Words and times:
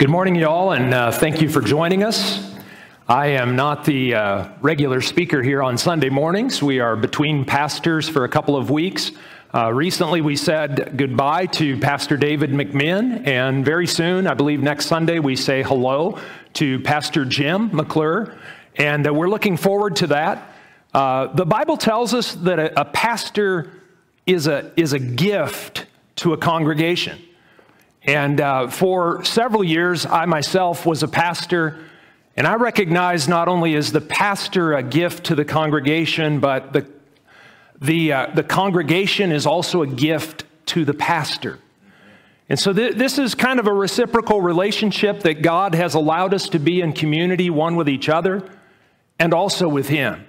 Good 0.00 0.08
morning, 0.08 0.34
y'all, 0.34 0.72
and 0.72 0.94
uh, 0.94 1.12
thank 1.12 1.42
you 1.42 1.50
for 1.50 1.60
joining 1.60 2.02
us. 2.02 2.54
I 3.06 3.26
am 3.26 3.54
not 3.54 3.84
the 3.84 4.14
uh, 4.14 4.48
regular 4.62 5.02
speaker 5.02 5.42
here 5.42 5.62
on 5.62 5.76
Sunday 5.76 6.08
mornings. 6.08 6.62
We 6.62 6.80
are 6.80 6.96
between 6.96 7.44
pastors 7.44 8.08
for 8.08 8.24
a 8.24 8.28
couple 8.30 8.56
of 8.56 8.70
weeks. 8.70 9.12
Uh, 9.52 9.70
recently, 9.70 10.22
we 10.22 10.36
said 10.36 10.94
goodbye 10.96 11.44
to 11.44 11.78
Pastor 11.80 12.16
David 12.16 12.48
McMinn, 12.48 13.26
and 13.26 13.62
very 13.62 13.86
soon, 13.86 14.26
I 14.26 14.32
believe 14.32 14.62
next 14.62 14.86
Sunday, 14.86 15.18
we 15.18 15.36
say 15.36 15.62
hello 15.62 16.18
to 16.54 16.80
Pastor 16.80 17.26
Jim 17.26 17.68
McClure, 17.70 18.34
and 18.76 19.06
uh, 19.06 19.12
we're 19.12 19.28
looking 19.28 19.58
forward 19.58 19.96
to 19.96 20.06
that. 20.06 20.50
Uh, 20.94 21.26
the 21.26 21.44
Bible 21.44 21.76
tells 21.76 22.14
us 22.14 22.36
that 22.36 22.58
a, 22.58 22.80
a 22.80 22.84
pastor 22.86 23.70
is 24.24 24.46
a, 24.46 24.72
is 24.80 24.94
a 24.94 24.98
gift 24.98 25.84
to 26.16 26.32
a 26.32 26.38
congregation. 26.38 27.20
And 28.04 28.40
uh, 28.40 28.68
for 28.68 29.24
several 29.24 29.62
years, 29.62 30.06
I 30.06 30.24
myself 30.24 30.86
was 30.86 31.02
a 31.02 31.08
pastor, 31.08 31.84
and 32.36 32.46
I 32.46 32.54
recognize 32.54 33.28
not 33.28 33.48
only 33.48 33.74
is 33.74 33.92
the 33.92 34.00
pastor 34.00 34.74
a 34.74 34.82
gift 34.82 35.24
to 35.26 35.34
the 35.34 35.44
congregation, 35.44 36.40
but 36.40 36.72
the, 36.72 36.86
the, 37.80 38.12
uh, 38.12 38.26
the 38.34 38.42
congregation 38.42 39.32
is 39.32 39.46
also 39.46 39.82
a 39.82 39.86
gift 39.86 40.44
to 40.66 40.84
the 40.84 40.94
pastor. 40.94 41.58
And 42.48 42.58
so 42.58 42.72
th- 42.72 42.96
this 42.96 43.18
is 43.18 43.34
kind 43.34 43.60
of 43.60 43.66
a 43.66 43.72
reciprocal 43.72 44.40
relationship 44.40 45.20
that 45.20 45.42
God 45.42 45.74
has 45.74 45.94
allowed 45.94 46.34
us 46.34 46.48
to 46.50 46.58
be 46.58 46.80
in 46.80 46.92
community, 46.92 47.50
one 47.50 47.76
with 47.76 47.88
each 47.88 48.08
other 48.08 48.42
and 49.18 49.34
also 49.34 49.68
with 49.68 49.88
Him 49.88 50.26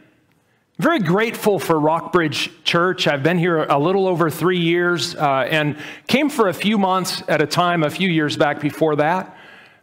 very 0.82 1.00
grateful 1.00 1.60
for 1.60 1.80
Rockbridge 1.80 2.50
Church. 2.64 3.08
I've 3.08 3.22
been 3.22 3.38
here 3.38 3.66
a 3.66 3.78
little 3.78 4.08
over 4.08 4.32
three 4.32 4.60
years 4.60 5.16
uh, 5.16 5.48
and 5.48 5.78
came 6.08 6.28
for 6.28 6.48
a 6.50 6.54
few 6.54 6.80
months 6.80 7.22
at 7.28 7.40
a 7.40 7.46
time 7.46 7.84
a 7.84 7.90
few 7.90 8.10
years 8.10 8.36
back 8.36 8.60
before 8.60 8.96
that. 8.96 9.38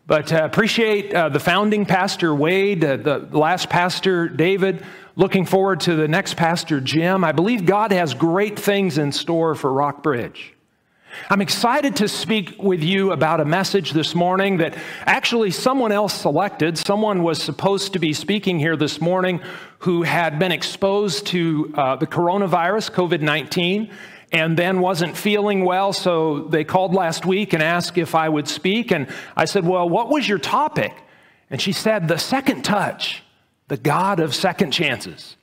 But 0.08 0.32
uh, 0.32 0.42
appreciate 0.42 1.14
uh, 1.14 1.28
the 1.28 1.38
founding 1.38 1.86
pastor, 1.86 2.34
Wade, 2.34 2.84
uh, 2.84 2.96
the 2.96 3.28
last 3.30 3.68
pastor, 3.70 4.28
David. 4.28 4.84
Looking 5.14 5.46
forward 5.46 5.78
to 5.82 5.94
the 5.94 6.08
next 6.08 6.36
pastor, 6.36 6.80
Jim. 6.80 7.22
I 7.22 7.30
believe 7.30 7.64
God 7.64 7.92
has 7.92 8.12
great 8.12 8.58
things 8.58 8.98
in 8.98 9.12
store 9.12 9.54
for 9.54 9.72
Rockbridge. 9.72 10.54
I'm 11.30 11.40
excited 11.40 11.96
to 11.96 12.08
speak 12.08 12.62
with 12.62 12.82
you 12.82 13.12
about 13.12 13.40
a 13.40 13.44
message 13.44 13.92
this 13.92 14.14
morning 14.14 14.58
that 14.58 14.76
actually 15.06 15.50
someone 15.50 15.92
else 15.92 16.12
selected. 16.12 16.76
Someone 16.76 17.22
was 17.22 17.42
supposed 17.42 17.94
to 17.94 17.98
be 17.98 18.12
speaking 18.12 18.58
here 18.58 18.76
this 18.76 19.00
morning 19.00 19.40
who 19.78 20.02
had 20.02 20.38
been 20.38 20.52
exposed 20.52 21.26
to 21.28 21.72
uh, 21.76 21.96
the 21.96 22.06
coronavirus, 22.06 22.92
COVID 22.92 23.20
19, 23.22 23.90
and 24.32 24.56
then 24.56 24.80
wasn't 24.80 25.16
feeling 25.16 25.64
well. 25.64 25.92
So 25.92 26.40
they 26.40 26.64
called 26.64 26.94
last 26.94 27.24
week 27.24 27.52
and 27.54 27.62
asked 27.62 27.96
if 27.96 28.14
I 28.14 28.28
would 28.28 28.46
speak. 28.46 28.90
And 28.90 29.08
I 29.34 29.46
said, 29.46 29.64
Well, 29.66 29.88
what 29.88 30.10
was 30.10 30.28
your 30.28 30.38
topic? 30.38 30.92
And 31.50 31.60
she 31.60 31.72
said, 31.72 32.08
The 32.08 32.18
second 32.18 32.64
touch, 32.64 33.22
the 33.68 33.78
God 33.78 34.20
of 34.20 34.34
second 34.34 34.72
chances. 34.72 35.37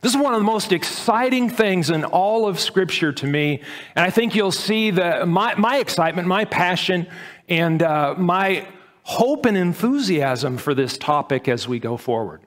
This 0.00 0.14
is 0.14 0.20
one 0.20 0.32
of 0.32 0.38
the 0.38 0.44
most 0.44 0.70
exciting 0.70 1.50
things 1.50 1.90
in 1.90 2.04
all 2.04 2.46
of 2.46 2.60
Scripture 2.60 3.12
to 3.14 3.26
me. 3.26 3.62
And 3.96 4.06
I 4.06 4.10
think 4.10 4.36
you'll 4.36 4.52
see 4.52 4.92
the, 4.92 5.26
my, 5.26 5.56
my 5.56 5.78
excitement, 5.78 6.28
my 6.28 6.44
passion, 6.44 7.08
and 7.48 7.82
uh, 7.82 8.14
my 8.16 8.64
hope 9.02 9.44
and 9.44 9.56
enthusiasm 9.56 10.56
for 10.56 10.72
this 10.72 10.98
topic 10.98 11.48
as 11.48 11.66
we 11.66 11.80
go 11.80 11.96
forward. 11.96 12.42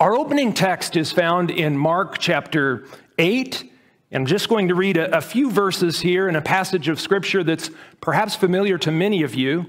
Our 0.00 0.16
opening 0.16 0.52
text 0.52 0.96
is 0.96 1.12
found 1.12 1.52
in 1.52 1.78
Mark 1.78 2.18
chapter 2.18 2.86
8. 3.16 3.62
And 4.10 4.22
I'm 4.22 4.26
just 4.26 4.48
going 4.48 4.68
to 4.68 4.74
read 4.74 4.96
a, 4.96 5.18
a 5.18 5.20
few 5.20 5.50
verses 5.50 6.00
here 6.00 6.28
in 6.28 6.34
a 6.34 6.42
passage 6.42 6.88
of 6.88 7.00
Scripture 7.00 7.44
that's 7.44 7.70
perhaps 8.00 8.34
familiar 8.34 8.76
to 8.78 8.90
many 8.90 9.22
of 9.22 9.36
you. 9.36 9.66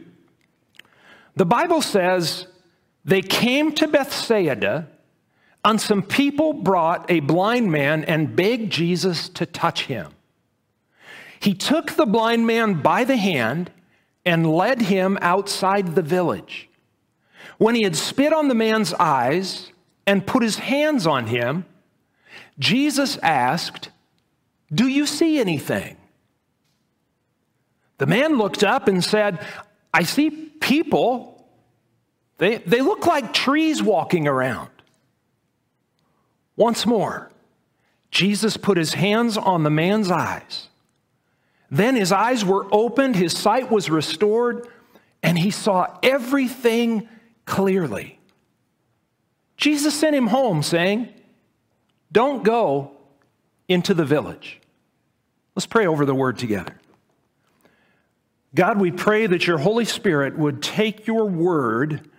The 1.35 1.45
Bible 1.45 1.83
says, 1.83 2.47
They 3.05 3.21
came 3.21 3.71
to 3.73 3.87
Bethsaida 3.87 4.87
and 5.67 5.81
some 5.81 6.01
people 6.01 6.53
brought 6.53 7.11
a 7.11 7.19
blind 7.19 7.69
man 7.69 8.05
and 8.05 8.37
begged 8.37 8.71
Jesus 8.71 9.27
to 9.27 9.45
touch 9.45 9.87
him. 9.87 10.13
He 11.41 11.53
took 11.53 11.91
the 11.91 12.05
blind 12.05 12.47
man 12.47 12.75
by 12.75 13.03
the 13.03 13.17
hand 13.17 13.69
and 14.25 14.49
led 14.49 14.83
him 14.83 15.17
outside 15.21 15.93
the 15.93 16.01
village. 16.01 16.69
When 17.57 17.75
he 17.75 17.83
had 17.83 17.97
spit 17.97 18.31
on 18.31 18.47
the 18.47 18.55
man's 18.55 18.93
eyes 18.93 19.73
and 20.05 20.25
put 20.25 20.41
his 20.41 20.55
hands 20.55 21.05
on 21.05 21.27
him, 21.27 21.65
Jesus 22.57 23.17
asked, 23.17 23.89
Do 24.73 24.87
you 24.87 25.05
see 25.05 25.37
anything? 25.37 25.97
The 27.97 28.05
man 28.05 28.37
looked 28.37 28.63
up 28.63 28.87
and 28.87 29.03
said, 29.03 29.45
I 29.93 30.03
see 30.03 30.29
people. 30.29 31.45
They, 32.37 32.59
they 32.59 32.79
look 32.79 33.05
like 33.05 33.33
trees 33.33 33.83
walking 33.83 34.29
around. 34.29 34.69
Once 36.57 36.85
more, 36.85 37.31
Jesus 38.11 38.57
put 38.57 38.77
his 38.77 38.95
hands 38.95 39.37
on 39.37 39.63
the 39.63 39.69
man's 39.69 40.11
eyes. 40.11 40.67
Then 41.69 41.95
his 41.95 42.11
eyes 42.11 42.43
were 42.43 42.67
opened, 42.71 43.15
his 43.15 43.37
sight 43.37 43.71
was 43.71 43.89
restored, 43.89 44.67
and 45.21 45.37
he 45.37 45.51
saw 45.51 45.97
everything 46.01 47.07
clearly. 47.45 48.19
Jesus 49.55 49.93
sent 49.93 50.15
him 50.15 50.27
home 50.27 50.63
saying, 50.63 51.09
Don't 52.11 52.43
go 52.43 52.91
into 53.67 53.93
the 53.93 54.05
village. 54.05 54.59
Let's 55.55 55.65
pray 55.65 55.87
over 55.87 56.05
the 56.05 56.15
word 56.15 56.37
together. 56.37 56.79
God, 58.55 58.79
we 58.79 58.91
pray 58.91 59.27
that 59.27 59.45
your 59.45 59.57
Holy 59.57 59.85
Spirit 59.85 60.37
would 60.37 60.61
take 60.61 61.05
your 61.05 61.25
word 61.25 62.09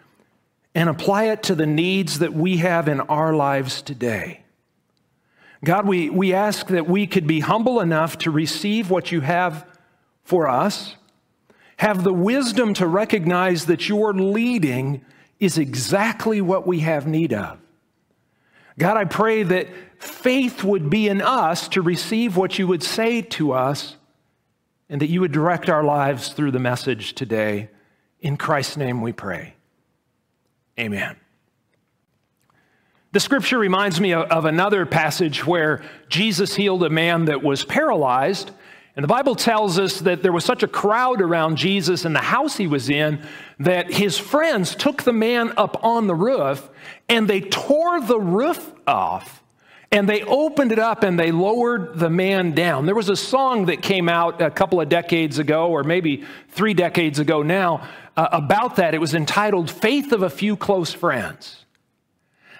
and 0.78 0.88
apply 0.88 1.24
it 1.24 1.42
to 1.42 1.56
the 1.56 1.66
needs 1.66 2.20
that 2.20 2.32
we 2.32 2.58
have 2.58 2.86
in 2.86 3.00
our 3.00 3.34
lives 3.34 3.82
today. 3.82 4.44
God, 5.64 5.88
we, 5.88 6.08
we 6.08 6.32
ask 6.32 6.68
that 6.68 6.88
we 6.88 7.08
could 7.08 7.26
be 7.26 7.40
humble 7.40 7.80
enough 7.80 8.16
to 8.18 8.30
receive 8.30 8.88
what 8.88 9.10
you 9.10 9.20
have 9.20 9.66
for 10.22 10.46
us, 10.46 10.94
have 11.78 12.04
the 12.04 12.12
wisdom 12.12 12.74
to 12.74 12.86
recognize 12.86 13.66
that 13.66 13.88
your 13.88 14.14
leading 14.14 15.04
is 15.40 15.58
exactly 15.58 16.40
what 16.40 16.64
we 16.64 16.78
have 16.78 17.08
need 17.08 17.32
of. 17.32 17.58
God, 18.78 18.96
I 18.96 19.04
pray 19.04 19.42
that 19.42 19.66
faith 19.98 20.62
would 20.62 20.88
be 20.88 21.08
in 21.08 21.20
us 21.20 21.66
to 21.70 21.82
receive 21.82 22.36
what 22.36 22.56
you 22.56 22.68
would 22.68 22.84
say 22.84 23.20
to 23.22 23.50
us 23.50 23.96
and 24.88 25.02
that 25.02 25.08
you 25.08 25.22
would 25.22 25.32
direct 25.32 25.68
our 25.68 25.82
lives 25.82 26.28
through 26.28 26.52
the 26.52 26.60
message 26.60 27.16
today. 27.16 27.68
In 28.20 28.36
Christ's 28.36 28.76
name 28.76 29.02
we 29.02 29.12
pray. 29.12 29.54
Amen. 30.78 31.16
The 33.10 33.20
scripture 33.20 33.58
reminds 33.58 34.00
me 34.00 34.12
of, 34.12 34.44
another 34.44 34.84
passage 34.86 35.46
where 35.46 35.82
Jesus 36.08 36.54
healed 36.54 36.84
a 36.84 36.90
man 36.90 37.24
that 37.24 37.42
was 37.42 37.64
paralyzed. 37.64 38.50
And 38.94 39.02
the 39.02 39.08
Bible 39.08 39.34
tells 39.34 39.78
us 39.78 40.00
that 40.00 40.22
there 40.22 40.32
was 40.32 40.44
such 40.44 40.62
a 40.62 40.68
crowd 40.68 41.20
around 41.22 41.56
Jesus 41.56 42.04
in 42.04 42.12
the 42.12 42.20
house 42.20 42.56
he 42.56 42.66
was 42.66 42.90
in 42.90 43.24
that 43.60 43.90
his 43.90 44.18
friends 44.18 44.74
took 44.74 45.04
the 45.04 45.12
man 45.12 45.52
up 45.56 45.82
on 45.84 46.06
the 46.06 46.14
roof 46.14 46.68
and 47.08 47.26
they 47.26 47.40
tore 47.40 48.00
the 48.00 48.20
roof 48.20 48.72
off 48.86 49.42
and 49.90 50.08
they 50.08 50.22
opened 50.22 50.72
it 50.72 50.78
up 50.78 51.02
and 51.02 51.18
they 51.18 51.32
lowered 51.32 51.98
the 51.98 52.10
man 52.10 52.52
down. 52.52 52.84
There 52.84 52.94
was 52.94 53.08
a 53.08 53.16
song 53.16 53.66
that 53.66 53.80
came 53.80 54.08
out 54.08 54.42
a 54.42 54.50
couple 54.50 54.80
of 54.80 54.88
decades 54.88 55.38
ago, 55.38 55.68
or 55.68 55.82
maybe 55.82 56.24
three 56.50 56.74
decades 56.74 57.18
ago 57.18 57.42
now, 57.42 57.88
uh, 58.18 58.28
about 58.32 58.76
that. 58.76 58.94
It 58.94 59.00
was 59.00 59.14
entitled 59.14 59.70
Faith 59.70 60.10
of 60.10 60.22
a 60.22 60.28
Few 60.28 60.56
Close 60.56 60.92
Friends. 60.92 61.64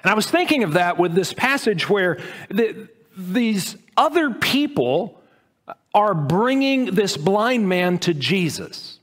And 0.05 0.11
I 0.11 0.15
was 0.15 0.31
thinking 0.31 0.63
of 0.63 0.75
that 0.75 0.99
with 0.99 1.15
this 1.15 1.33
passage 1.33 1.91
where 1.91 2.21
the, 2.49 2.89
these 3.17 3.77
other 3.97 4.31
people 4.31 5.21
are 5.93 6.15
bringing 6.15 6.95
this 6.95 7.17
blind 7.17 7.69
man 7.69 7.99
to 7.99 8.15
Jesus. 8.15 9.01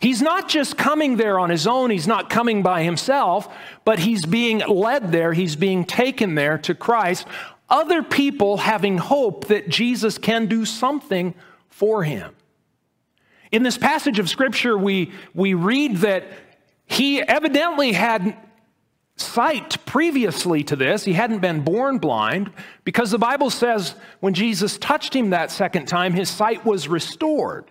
He's 0.00 0.20
not 0.20 0.50
just 0.50 0.76
coming 0.76 1.16
there 1.16 1.38
on 1.38 1.48
his 1.48 1.66
own, 1.66 1.88
he's 1.88 2.06
not 2.06 2.28
coming 2.28 2.62
by 2.62 2.82
himself, 2.82 3.48
but 3.86 4.00
he's 4.00 4.26
being 4.26 4.58
led 4.58 5.12
there, 5.12 5.32
he's 5.32 5.56
being 5.56 5.86
taken 5.86 6.34
there 6.34 6.58
to 6.58 6.74
Christ. 6.74 7.26
Other 7.70 8.02
people 8.02 8.58
having 8.58 8.98
hope 8.98 9.46
that 9.46 9.70
Jesus 9.70 10.18
can 10.18 10.44
do 10.44 10.66
something 10.66 11.34
for 11.70 12.04
him. 12.04 12.34
In 13.52 13.62
this 13.62 13.76
passage 13.76 14.18
of 14.18 14.28
Scripture, 14.28 14.78
we, 14.78 15.12
we 15.34 15.54
read 15.54 15.98
that 15.98 16.24
he 16.86 17.20
evidently 17.20 17.92
had 17.92 18.36
sight 19.16 19.84
previously 19.86 20.64
to 20.64 20.76
this. 20.76 21.04
He 21.04 21.12
hadn't 21.12 21.40
been 21.40 21.60
born 21.62 21.98
blind 21.98 22.52
because 22.84 23.10
the 23.10 23.18
Bible 23.18 23.50
says 23.50 23.94
when 24.20 24.34
Jesus 24.34 24.78
touched 24.78 25.14
him 25.14 25.30
that 25.30 25.50
second 25.50 25.86
time, 25.86 26.12
his 26.12 26.30
sight 26.30 26.64
was 26.64 26.88
restored 26.88 27.70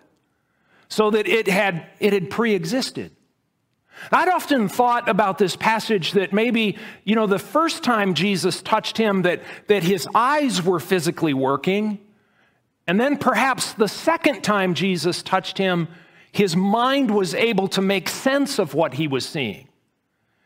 so 0.88 1.10
that 1.10 1.26
it 1.26 1.48
had, 1.48 1.86
it 1.98 2.12
had 2.12 2.30
pre 2.30 2.54
existed. 2.54 3.16
I'd 4.12 4.28
often 4.28 4.68
thought 4.68 5.08
about 5.08 5.38
this 5.38 5.56
passage 5.56 6.12
that 6.12 6.32
maybe, 6.32 6.78
you 7.04 7.14
know, 7.14 7.26
the 7.26 7.38
first 7.38 7.82
time 7.82 8.14
Jesus 8.14 8.62
touched 8.62 8.96
him, 8.96 9.22
that, 9.22 9.42
that 9.66 9.82
his 9.82 10.08
eyes 10.14 10.62
were 10.62 10.80
physically 10.80 11.34
working, 11.34 11.98
and 12.90 12.98
then 12.98 13.18
perhaps 13.18 13.72
the 13.72 13.86
second 13.86 14.42
time 14.42 14.74
Jesus 14.74 15.22
touched 15.22 15.58
him, 15.58 15.86
his 16.32 16.56
mind 16.56 17.08
was 17.08 17.36
able 17.36 17.68
to 17.68 17.80
make 17.80 18.08
sense 18.08 18.58
of 18.58 18.74
what 18.74 18.94
he 18.94 19.06
was 19.06 19.24
seeing. 19.24 19.68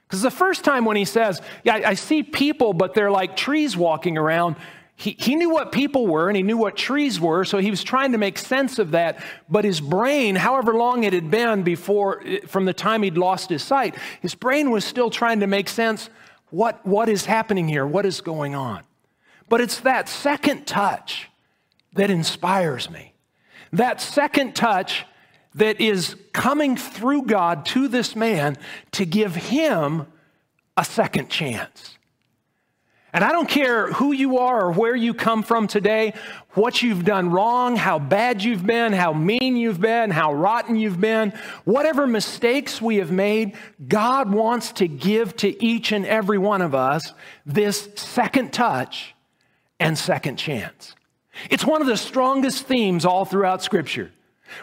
Because 0.06 0.20
the 0.20 0.30
first 0.30 0.62
time 0.62 0.84
when 0.84 0.98
he 0.98 1.06
says, 1.06 1.40
Yeah, 1.64 1.80
I, 1.86 1.94
see 1.94 2.22
people, 2.22 2.74
but 2.74 2.92
they're 2.92 3.10
like 3.10 3.34
trees 3.34 3.78
walking 3.78 4.18
around, 4.18 4.56
he, 4.94 5.16
he 5.18 5.36
knew 5.36 5.48
what 5.48 5.72
people 5.72 6.06
were 6.06 6.28
and 6.28 6.36
he 6.36 6.42
knew 6.42 6.58
what 6.58 6.76
trees 6.76 7.18
were, 7.18 7.46
so 7.46 7.56
he 7.56 7.70
was 7.70 7.82
trying 7.82 8.12
to 8.12 8.18
make 8.18 8.36
sense 8.36 8.78
of 8.78 8.90
that. 8.90 9.24
But 9.48 9.64
his 9.64 9.80
brain, 9.80 10.36
however 10.36 10.74
long 10.74 11.04
it 11.04 11.14
had 11.14 11.30
been 11.30 11.62
before, 11.62 12.20
eh, 12.26 12.40
from 12.46 12.66
the 12.66 12.74
time 12.74 13.04
he'd 13.04 13.16
lost 13.16 13.48
his 13.48 13.62
sight, 13.62 13.94
his 14.20 14.34
brain 14.34 14.70
was 14.70 14.84
still 14.84 15.08
trying 15.08 15.40
to 15.40 15.46
make 15.46 15.70
sense 15.70 16.10
what, 16.50 16.84
what 16.84 17.08
is 17.08 17.24
happening 17.24 17.68
here? 17.68 17.86
What 17.86 18.04
is 18.04 18.20
going 18.20 18.54
on? 18.54 18.82
But 19.48 19.62
it's 19.62 19.80
that 19.80 20.10
second 20.10 20.66
touch 20.66 21.30
that 21.94 22.10
inspires 22.10 22.90
me. 22.90 23.14
That 23.72 24.00
second 24.00 24.54
touch 24.54 25.04
that 25.54 25.80
is 25.80 26.16
coming 26.32 26.76
through 26.76 27.22
God 27.22 27.64
to 27.66 27.88
this 27.88 28.14
man 28.14 28.56
to 28.92 29.04
give 29.04 29.34
him 29.34 30.06
a 30.76 30.84
second 30.84 31.28
chance. 31.28 31.96
And 33.12 33.22
I 33.22 33.30
don't 33.30 33.48
care 33.48 33.92
who 33.92 34.10
you 34.10 34.38
are 34.38 34.66
or 34.66 34.72
where 34.72 34.96
you 34.96 35.14
come 35.14 35.44
from 35.44 35.68
today, 35.68 36.14
what 36.54 36.82
you've 36.82 37.04
done 37.04 37.30
wrong, 37.30 37.76
how 37.76 38.00
bad 38.00 38.42
you've 38.42 38.66
been, 38.66 38.92
how 38.92 39.12
mean 39.12 39.56
you've 39.56 39.80
been, 39.80 40.10
how 40.10 40.34
rotten 40.34 40.74
you've 40.74 41.00
been, 41.00 41.32
whatever 41.64 42.08
mistakes 42.08 42.82
we 42.82 42.96
have 42.96 43.12
made, 43.12 43.54
God 43.86 44.32
wants 44.32 44.72
to 44.72 44.88
give 44.88 45.36
to 45.36 45.64
each 45.64 45.92
and 45.92 46.04
every 46.04 46.38
one 46.38 46.60
of 46.60 46.74
us 46.74 47.14
this 47.46 47.88
second 47.94 48.52
touch 48.52 49.14
and 49.78 49.96
second 49.96 50.36
chance. 50.36 50.96
It's 51.50 51.64
one 51.64 51.80
of 51.80 51.86
the 51.86 51.96
strongest 51.96 52.66
themes 52.66 53.04
all 53.04 53.24
throughout 53.24 53.62
Scripture. 53.62 54.10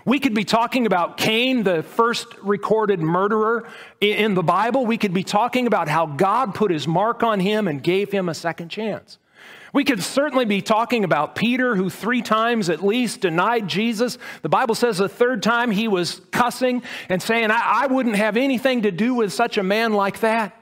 We 0.05 0.19
could 0.19 0.33
be 0.33 0.43
talking 0.43 0.85
about 0.85 1.17
Cain, 1.17 1.63
the 1.63 1.83
first 1.83 2.27
recorded 2.41 2.99
murderer 2.99 3.67
in 3.99 4.35
the 4.35 4.43
Bible. 4.43 4.85
We 4.85 4.97
could 4.97 5.13
be 5.13 5.23
talking 5.23 5.67
about 5.67 5.87
how 5.87 6.05
God 6.05 6.55
put 6.55 6.71
his 6.71 6.87
mark 6.87 7.23
on 7.23 7.39
him 7.39 7.67
and 7.67 7.81
gave 7.81 8.11
him 8.11 8.29
a 8.29 8.33
second 8.33 8.69
chance. 8.69 9.17
We 9.73 9.83
could 9.85 10.03
certainly 10.03 10.45
be 10.45 10.61
talking 10.61 11.03
about 11.03 11.35
Peter, 11.35 11.75
who 11.75 11.89
three 11.89 12.21
times 12.21 12.69
at 12.69 12.83
least 12.83 13.21
denied 13.21 13.67
Jesus. 13.67 14.17
The 14.41 14.49
Bible 14.49 14.75
says 14.75 14.97
the 14.97 15.07
third 15.07 15.41
time 15.41 15.71
he 15.71 15.87
was 15.87 16.21
cussing 16.31 16.83
and 17.07 17.21
saying, 17.21 17.51
I, 17.51 17.83
I 17.83 17.87
wouldn't 17.87 18.17
have 18.17 18.35
anything 18.35 18.81
to 18.81 18.91
do 18.91 19.13
with 19.13 19.31
such 19.31 19.57
a 19.57 19.63
man 19.63 19.93
like 19.93 20.19
that. 20.21 20.60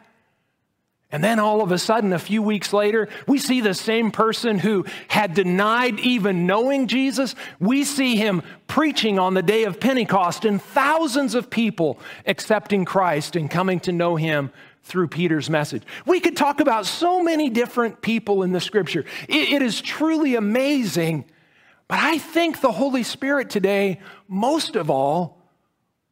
And 1.12 1.24
then 1.24 1.40
all 1.40 1.62
of 1.62 1.72
a 1.72 1.80
sudden, 1.80 2.14
a 2.14 2.20
few 2.20 2.44
weeks 2.44 2.72
later, 2.72 3.10
we 3.28 3.40
see 3.40 3.62
the 3.62 3.74
same 3.74 4.12
person 4.12 4.60
who 4.60 4.86
had 5.08 5.34
denied 5.34 6.00
even 6.00 6.46
knowing 6.46 6.86
Jesus. 6.86 7.34
We 7.60 7.84
see 7.84 8.16
him 8.16 8.44
preaching 8.68 9.18
on 9.18 9.34
the 9.34 9.42
day 9.42 9.64
of 9.64 9.80
Pentecost 9.80 10.46
and 10.46 10.62
thousands 10.62 11.34
of 11.34 11.50
people 11.50 12.00
accepting 12.28 12.86
Christ 12.86 13.36
and 13.36 13.50
coming 13.50 13.80
to 13.82 13.92
know 13.92 14.18
him 14.18 14.52
through 14.84 15.08
Peter's 15.08 15.50
message. 15.50 15.82
We 16.06 16.20
could 16.20 16.38
talk 16.38 16.60
about 16.60 16.86
so 16.86 17.24
many 17.24 17.50
different 17.50 18.02
people 18.02 18.44
in 18.44 18.52
the 18.52 18.62
scripture. 18.62 19.04
it, 19.28 19.54
it 19.54 19.62
is 19.64 19.82
truly 19.82 20.36
amazing. 20.36 21.26
But 21.88 21.98
I 22.00 22.20
think 22.20 22.62
the 22.62 22.72
Holy 22.72 23.02
Spirit 23.02 23.50
today, 23.50 24.00
most 24.28 24.76
of 24.76 24.92
all, 24.92 25.42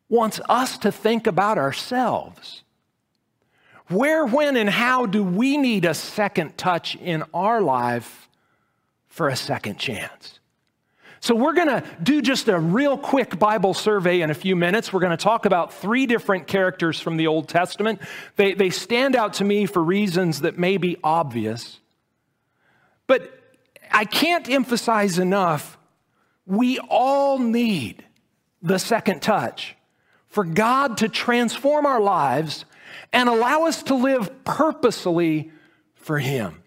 wants 0.09 0.41
us 0.49 0.79
to 0.79 0.91
think 0.91 1.27
about 1.27 1.59
ourselves. 1.59 2.63
Where, 3.89 4.25
when, 4.25 4.57
and 4.57 4.69
how 4.69 5.05
do 5.05 5.23
we 5.23 5.57
need 5.57 5.85
a 5.85 5.93
second 5.93 6.57
touch 6.57 6.95
in 6.95 7.23
our 7.33 7.61
life 7.61 8.27
for 9.07 9.29
a 9.29 9.35
second 9.35 9.77
chance? 9.77 10.39
So, 11.19 11.33
we're 11.33 11.53
going 11.53 11.67
to 11.67 11.83
do 12.03 12.21
just 12.21 12.47
a 12.47 12.59
real 12.59 12.97
quick 12.97 13.39
Bible 13.39 13.73
survey 13.73 14.21
in 14.21 14.29
a 14.29 14.35
few 14.35 14.55
minutes. 14.55 14.93
We're 14.93 14.99
going 14.99 15.17
to 15.17 15.23
talk 15.23 15.45
about 15.45 15.73
three 15.73 16.05
different 16.05 16.47
characters 16.47 16.99
from 16.99 17.17
the 17.17 17.27
Old 17.27 17.49
Testament. 17.49 18.01
They, 18.35 18.53
they 18.53 18.69
stand 18.69 19.15
out 19.15 19.33
to 19.35 19.43
me 19.43 19.65
for 19.65 19.83
reasons 19.83 20.41
that 20.41 20.59
may 20.59 20.77
be 20.77 20.97
obvious. 21.03 21.79
But 23.07 23.31
I 23.91 24.05
can't 24.05 24.47
emphasize 24.49 25.17
enough 25.17 25.77
we 26.47 26.79
all 26.79 27.37
need 27.37 28.05
the 28.61 28.79
second 28.79 29.21
touch 29.21 29.75
for 30.27 30.45
God 30.45 30.97
to 30.97 31.09
transform 31.09 31.85
our 31.85 31.99
lives 31.99 32.65
and 33.13 33.29
allow 33.29 33.65
us 33.65 33.83
to 33.83 33.95
live 33.95 34.43
purposely 34.43 35.51
for 35.95 36.19
Him. 36.19 36.63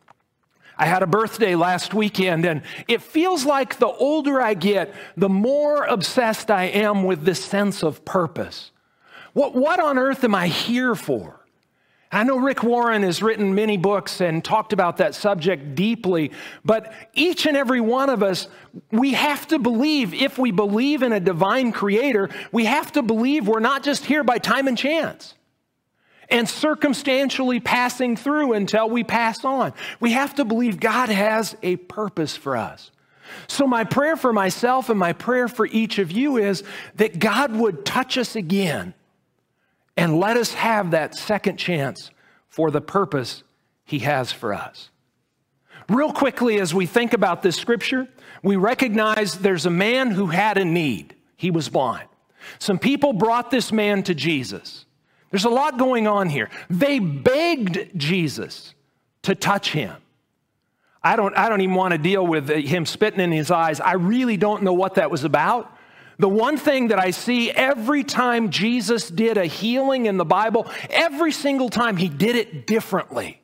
I 0.81 0.87
had 0.87 1.03
a 1.03 1.07
birthday 1.07 1.55
last 1.57 1.93
weekend, 1.93 2.47
and 2.47 2.63
it 2.89 3.03
feels 3.03 3.45
like 3.45 3.79
the 3.79 3.87
older 3.87 4.41
I 4.41 4.55
get, 4.55 4.95
the 5.15 5.29
more 5.29 5.85
obsessed 5.85 6.51
I 6.51 6.65
am 6.65 7.05
with 7.05 7.25
this 7.25 7.45
sense 7.45 7.83
of 7.83 8.05
purpose. 8.07 8.71
What, 9.35 9.55
what 9.55 9.79
on 9.79 9.99
earth 9.99 10.25
am 10.25 10.35
I 10.35 10.49
here 10.49 10.95
for? 10.95 11.41
I 12.13 12.25
know 12.25 12.39
Rick 12.39 12.65
Warren 12.65 13.03
has 13.03 13.23
written 13.23 13.55
many 13.55 13.77
books 13.77 14.21
and 14.21 14.43
talked 14.43 14.73
about 14.73 14.97
that 14.97 15.15
subject 15.15 15.75
deeply, 15.75 16.33
but 16.65 16.93
each 17.13 17.47
and 17.47 17.57
every 17.57 17.81
one 17.81 18.09
of 18.09 18.23
us, 18.23 18.49
we 18.91 19.13
have 19.13 19.47
to 19.49 19.59
believe, 19.59 20.13
if 20.15 20.39
we 20.39 20.51
believe 20.51 21.03
in 21.03 21.13
a 21.13 21.21
divine 21.21 21.73
creator, 21.73 22.31
we 22.51 22.65
have 22.65 22.91
to 22.93 23.03
believe 23.03 23.47
we're 23.47 23.61
not 23.61 23.85
just 23.85 24.07
here 24.07 24.25
by 24.25 24.39
time 24.39 24.67
and 24.67 24.77
chance 24.77 25.35
and 26.31 26.49
circumstantially 26.49 27.61
passing 27.61 28.17
through 28.17 28.53
until 28.53 28.89
we 28.89 29.05
pass 29.05 29.45
on. 29.45 29.73
We 29.99 30.13
have 30.13 30.35
to 30.37 30.45
believe 30.45 30.81
God 30.81 31.09
has 31.09 31.57
a 31.63 31.77
purpose 31.77 32.37
for 32.37 32.57
us. 32.57 32.91
So, 33.47 33.67
my 33.67 33.85
prayer 33.85 34.17
for 34.17 34.33
myself 34.33 34.91
and 34.91 34.99
my 34.99 35.13
prayer 35.13 35.49
for 35.49 35.67
each 35.67 35.99
of 35.99 36.11
you 36.11 36.37
is 36.37 36.65
that 36.97 37.19
God 37.19 37.55
would 37.55 37.85
touch 37.85 38.19
us 38.19 38.35
again 38.35 38.95
and 39.97 40.19
let 40.19 40.37
us 40.37 40.55
have 40.55 40.93
that 40.93 41.15
second 41.15 41.57
chance 41.57 42.11
for 42.49 42.71
the 42.71 42.81
purpose 42.81 43.43
He 43.85 44.01
has 44.01 44.33
for 44.33 44.53
us. 44.53 44.91
Real 45.89 46.13
quickly, 46.13 46.61
as 46.61 46.73
we 46.73 46.87
think 46.87 47.13
about 47.13 47.43
this 47.43 47.57
scripture, 47.57 48.09
we 48.43 48.57
recognize 48.57 49.35
there's 49.35 49.67
a 49.67 49.71
man 49.71 50.11
who 50.11 50.27
had 50.27 50.57
a 50.57 50.65
need. 50.65 51.15
He 51.37 51.51
was 51.51 51.69
blind. 51.69 52.09
Some 52.59 52.79
people 52.79 53.13
brought 53.13 53.51
this 53.51 53.73
man 53.73 54.03
to 54.05 54.15
Jesus. 54.15 54.87
There's 55.31 55.45
a 55.45 55.51
lot 55.51 55.79
going 55.79 56.07
on 56.07 56.29
here. 56.29 56.51
They 56.69 56.99
begged 56.99 57.91
Jesus 57.97 58.75
to 59.23 59.35
touch 59.35 59.73
him. 59.73 59.95
I 61.03 61.17
don't, 61.17 61.37
I 61.37 61.49
don't 61.49 61.61
even 61.61 61.75
want 61.75 61.93
to 61.93 61.99
deal 61.99 62.27
with 62.27 62.49
him 62.49 62.85
spitting 62.85 63.21
in 63.21 63.33
his 63.33 63.51
eyes. 63.51 63.81
I 63.81 63.93
really 63.93 64.37
don't 64.37 64.63
know 64.63 64.73
what 64.73 64.97
that 64.97 65.11
was 65.11 65.25
about. 65.25 65.75
The 66.19 66.29
one 66.29 66.59
thing 66.59 66.89
that 66.89 66.99
I 66.99 67.13
see 67.13 67.51
every 67.51 68.05
time 68.05 68.51
Jesus 68.51 69.09
did 69.09 69.39
a 69.39 69.47
healing 69.47 70.05
in 70.05 70.19
the 70.19 70.25
Bible, 70.25 70.67
every 70.91 71.33
single 71.33 71.71
time 71.71 71.97
he 71.97 72.11
did 72.11 72.37
it 72.37 72.67
differently. 72.67 73.40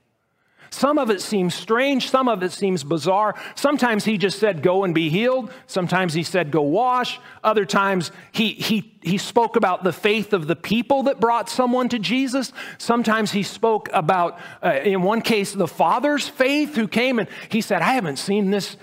Some 0.71 0.99
of 0.99 1.11
it 1.11 1.21
seems 1.21 1.55
strange, 1.55 2.11
some 2.11 2.29
of 2.29 2.43
it 2.43 2.53
seems 2.53 2.85
bizarre. 2.85 3.35
Sometimes 3.55 4.05
he 4.05 4.19
just 4.19 4.39
said, 4.39 4.63
Go 4.63 4.85
and 4.85 4.95
be 4.95 5.09
healed. 5.09 5.51
Sometimes 5.67 6.15
he 6.15 6.23
said, 6.23 6.51
Go 6.51 6.63
wash. 6.63 7.21
Other 7.45 7.65
times 7.65 8.11
he, 8.33 8.53
he, 8.53 8.95
he 9.03 9.19
spoke 9.19 9.57
about 9.57 9.85
the 9.85 9.93
faith 9.93 10.33
of 10.33 10.47
the 10.47 10.57
people 10.57 11.05
that 11.05 11.21
brought 11.21 11.49
someone 11.49 11.89
to 11.91 11.99
Jesus. 11.99 12.53
Sometimes 12.79 13.33
he 13.33 13.43
spoke 13.43 13.89
about, 13.93 14.39
uh, 14.63 14.81
in 14.83 15.03
one 15.03 15.23
case, 15.23 15.53
the 15.53 15.69
Father's 15.69 16.29
faith 16.29 16.75
who 16.75 16.89
came 16.89 17.19
and 17.19 17.29
he 17.49 17.61
said, 17.61 17.83
I 17.83 17.93
haven't 17.93 18.19
seen 18.19 18.51
this 18.51 18.77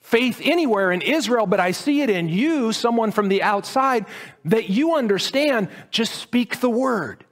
faith 0.00 0.40
anywhere 0.44 0.92
in 0.92 1.00
Israel, 1.00 1.46
but 1.46 1.60
I 1.60 1.70
see 1.70 2.02
it 2.02 2.10
in 2.10 2.28
you, 2.28 2.72
someone 2.72 3.10
from 3.10 3.28
the 3.28 3.42
outside, 3.42 4.06
that 4.44 4.68
you 4.68 4.94
understand. 4.94 5.68
Just 5.90 6.14
speak 6.14 6.60
the 6.60 6.70
word. 6.70 7.24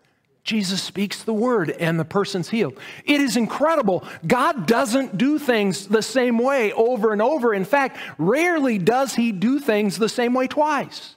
Jesus 0.44 0.82
speaks 0.82 1.22
the 1.22 1.32
word 1.32 1.70
and 1.70 2.00
the 2.00 2.04
person's 2.04 2.49
healed. 2.49 2.76
It 3.04 3.20
is 3.20 3.37
incredible. 3.37 4.04
God 4.26 4.66
doesn't 4.66 5.16
do 5.16 5.38
things 5.38 5.87
the 5.87 6.02
same 6.02 6.38
way 6.38 6.72
over 6.72 7.12
and 7.12 7.22
over. 7.22 7.54
In 7.54 7.64
fact, 7.64 7.99
rarely 8.18 8.78
does 8.78 9.14
he 9.14 9.30
do 9.30 9.61
things 9.61 9.99
the 9.99 10.08
same 10.08 10.34
way 10.34 10.49
twice. 10.49 11.14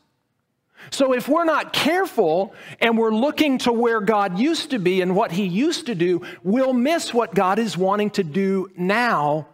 So 0.92 1.14
if 1.14 1.28
we're 1.28 1.46
not 1.46 1.74
careful 1.74 2.54
and 2.80 2.98
we're 2.98 3.14
looking 3.14 3.58
to 3.60 3.74
where 3.74 4.00
God 4.00 4.38
used 4.38 4.70
to 4.70 4.80
be 4.80 5.02
and 5.02 5.16
what 5.16 5.32
he 5.32 5.46
used 5.46 5.88
to 5.88 5.96
do, 5.96 6.22
we'll 6.44 6.74
miss 6.74 7.12
what 7.12 7.34
God 7.34 7.58
is 7.58 7.76
wanting 7.76 8.12
to 8.12 8.24
do 8.24 8.70
now 8.78 9.48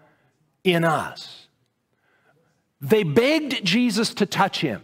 in 0.65 0.83
us. 0.83 1.47
They 2.81 3.03
begged 3.03 3.63
Jesus 3.63 4.13
to 4.15 4.25
touch 4.25 4.59
him. 4.59 4.83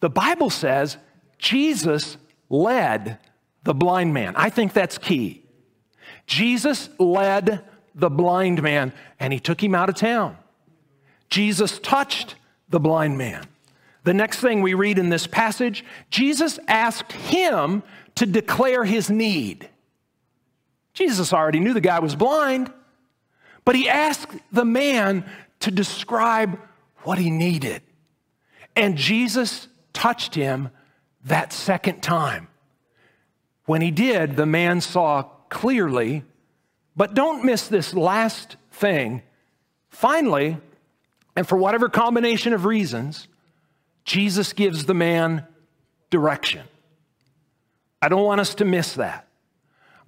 The 0.00 0.10
Bible 0.10 0.50
says 0.50 0.96
Jesus 1.38 2.16
led 2.48 3.18
the 3.64 3.74
blind 3.74 4.14
man. 4.14 4.34
I 4.36 4.50
think 4.50 4.72
that's 4.72 4.98
key. 4.98 5.42
Jesus 6.26 6.88
led 6.98 7.64
the 7.94 8.10
blind 8.10 8.62
man 8.62 8.92
and 9.18 9.32
he 9.32 9.40
took 9.40 9.62
him 9.62 9.74
out 9.74 9.88
of 9.88 9.94
town. 9.94 10.36
Jesus 11.30 11.78
touched 11.78 12.36
the 12.68 12.80
blind 12.80 13.18
man. 13.18 13.44
The 14.04 14.14
next 14.14 14.40
thing 14.40 14.62
we 14.62 14.74
read 14.74 14.98
in 14.98 15.10
this 15.10 15.26
passage, 15.26 15.84
Jesus 16.10 16.58
asked 16.68 17.12
him 17.12 17.82
to 18.14 18.26
declare 18.26 18.84
his 18.84 19.10
need. 19.10 19.68
Jesus 20.94 21.32
already 21.32 21.60
knew 21.60 21.74
the 21.74 21.80
guy 21.80 21.98
was 21.98 22.16
blind, 22.16 22.72
but 23.64 23.74
he 23.74 23.88
asked 23.88 24.34
the 24.50 24.64
man 24.64 25.24
to 25.60 25.70
describe 25.70 26.58
what 27.02 27.18
he 27.18 27.30
needed. 27.30 27.82
And 28.74 28.96
Jesus 28.96 29.68
touched 29.92 30.34
him 30.34 30.70
that 31.24 31.52
second 31.52 32.02
time. 32.02 32.48
When 33.68 33.82
he 33.82 33.90
did, 33.90 34.34
the 34.34 34.46
man 34.46 34.80
saw 34.80 35.24
clearly, 35.50 36.24
but 36.96 37.12
don't 37.12 37.44
miss 37.44 37.68
this 37.68 37.92
last 37.92 38.56
thing. 38.70 39.20
Finally, 39.90 40.56
and 41.36 41.46
for 41.46 41.58
whatever 41.58 41.90
combination 41.90 42.54
of 42.54 42.64
reasons, 42.64 43.28
Jesus 44.06 44.54
gives 44.54 44.86
the 44.86 44.94
man 44.94 45.46
direction. 46.08 46.62
I 48.00 48.08
don't 48.08 48.24
want 48.24 48.40
us 48.40 48.54
to 48.54 48.64
miss 48.64 48.94
that. 48.94 49.28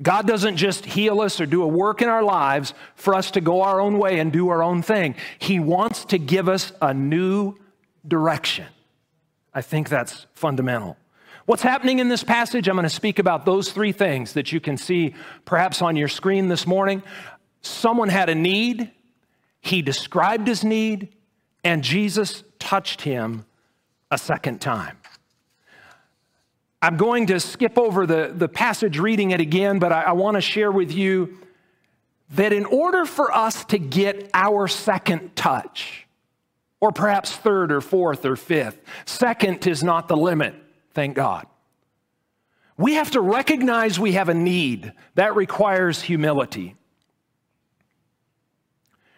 God 0.00 0.26
doesn't 0.26 0.56
just 0.56 0.86
heal 0.86 1.20
us 1.20 1.38
or 1.38 1.44
do 1.44 1.62
a 1.62 1.68
work 1.68 2.00
in 2.00 2.08
our 2.08 2.22
lives 2.22 2.72
for 2.94 3.14
us 3.14 3.30
to 3.32 3.42
go 3.42 3.60
our 3.60 3.78
own 3.78 3.98
way 3.98 4.20
and 4.20 4.32
do 4.32 4.48
our 4.48 4.62
own 4.62 4.80
thing. 4.80 5.16
He 5.38 5.60
wants 5.60 6.06
to 6.06 6.18
give 6.18 6.48
us 6.48 6.72
a 6.80 6.94
new 6.94 7.56
direction. 8.08 8.68
I 9.52 9.60
think 9.60 9.90
that's 9.90 10.24
fundamental. 10.32 10.96
What's 11.50 11.64
happening 11.64 11.98
in 11.98 12.08
this 12.08 12.22
passage? 12.22 12.68
I'm 12.68 12.76
going 12.76 12.84
to 12.84 12.88
speak 12.88 13.18
about 13.18 13.44
those 13.44 13.72
three 13.72 13.90
things 13.90 14.34
that 14.34 14.52
you 14.52 14.60
can 14.60 14.76
see 14.76 15.16
perhaps 15.44 15.82
on 15.82 15.96
your 15.96 16.06
screen 16.06 16.46
this 16.46 16.64
morning. 16.64 17.02
Someone 17.60 18.08
had 18.08 18.28
a 18.28 18.36
need, 18.36 18.92
he 19.60 19.82
described 19.82 20.46
his 20.46 20.62
need, 20.62 21.08
and 21.64 21.82
Jesus 21.82 22.44
touched 22.60 23.00
him 23.00 23.46
a 24.12 24.16
second 24.16 24.60
time. 24.60 24.96
I'm 26.80 26.96
going 26.96 27.26
to 27.26 27.40
skip 27.40 27.76
over 27.76 28.06
the, 28.06 28.32
the 28.32 28.48
passage 28.48 29.00
reading 29.00 29.32
it 29.32 29.40
again, 29.40 29.80
but 29.80 29.90
I, 29.90 30.02
I 30.02 30.12
want 30.12 30.36
to 30.36 30.40
share 30.40 30.70
with 30.70 30.92
you 30.92 31.36
that 32.36 32.52
in 32.52 32.64
order 32.64 33.04
for 33.04 33.34
us 33.34 33.64
to 33.64 33.78
get 33.80 34.30
our 34.34 34.68
second 34.68 35.34
touch, 35.34 36.06
or 36.78 36.92
perhaps 36.92 37.34
third 37.34 37.72
or 37.72 37.80
fourth 37.80 38.24
or 38.24 38.36
fifth, 38.36 38.80
second 39.04 39.66
is 39.66 39.82
not 39.82 40.06
the 40.06 40.16
limit, 40.16 40.54
thank 40.94 41.16
God. 41.16 41.46
We 42.76 42.94
have 42.94 43.10
to 43.10 43.20
recognize 43.20 44.00
we 44.00 44.12
have 44.12 44.28
a 44.28 44.34
need. 44.34 44.92
That 45.14 45.36
requires 45.36 46.00
humility. 46.00 46.76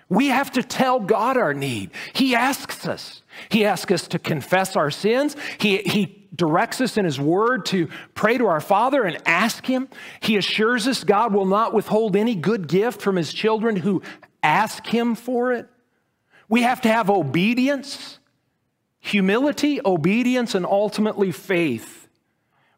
We 0.09 0.26
have 0.26 0.50
to 0.52 0.62
tell 0.62 1.00
God 1.00 1.37
our 1.37 1.55
need. 1.55 1.91
He 2.12 2.35
asks 2.35 2.87
us. 2.87 3.23
He 3.49 3.64
asks 3.64 3.91
us 3.91 4.09
to 4.09 4.19
confess 4.19 4.76
our 4.76 4.91
sins. 4.91 5.37
He, 5.59 5.79
he 5.79 6.29
directs 6.35 6.81
us 6.81 6.97
in 6.97 7.05
His 7.05 7.19
Word 7.19 7.64
to 7.67 7.88
pray 8.14 8.37
to 8.37 8.47
our 8.47 8.61
Father 8.61 9.05
and 9.05 9.17
ask 9.26 9.64
Him. 9.64 9.88
He 10.21 10.37
assures 10.37 10.87
us 10.87 11.02
God 11.02 11.33
will 11.33 11.47
not 11.47 11.73
withhold 11.73 12.14
any 12.14 12.35
good 12.35 12.69
gift 12.69 13.00
from 13.00 13.17
His 13.17 13.33
children 13.33 13.76
who 13.76 14.02
ask 14.43 14.87
Him 14.87 15.14
for 15.14 15.52
it. 15.52 15.67
We 16.49 16.62
have 16.62 16.83
to 16.83 16.88
have 16.91 17.09
obedience, 17.09 18.19
humility, 19.02 19.80
obedience, 19.85 20.54
and 20.54 20.64
ultimately 20.64 21.32
faith. 21.32 22.09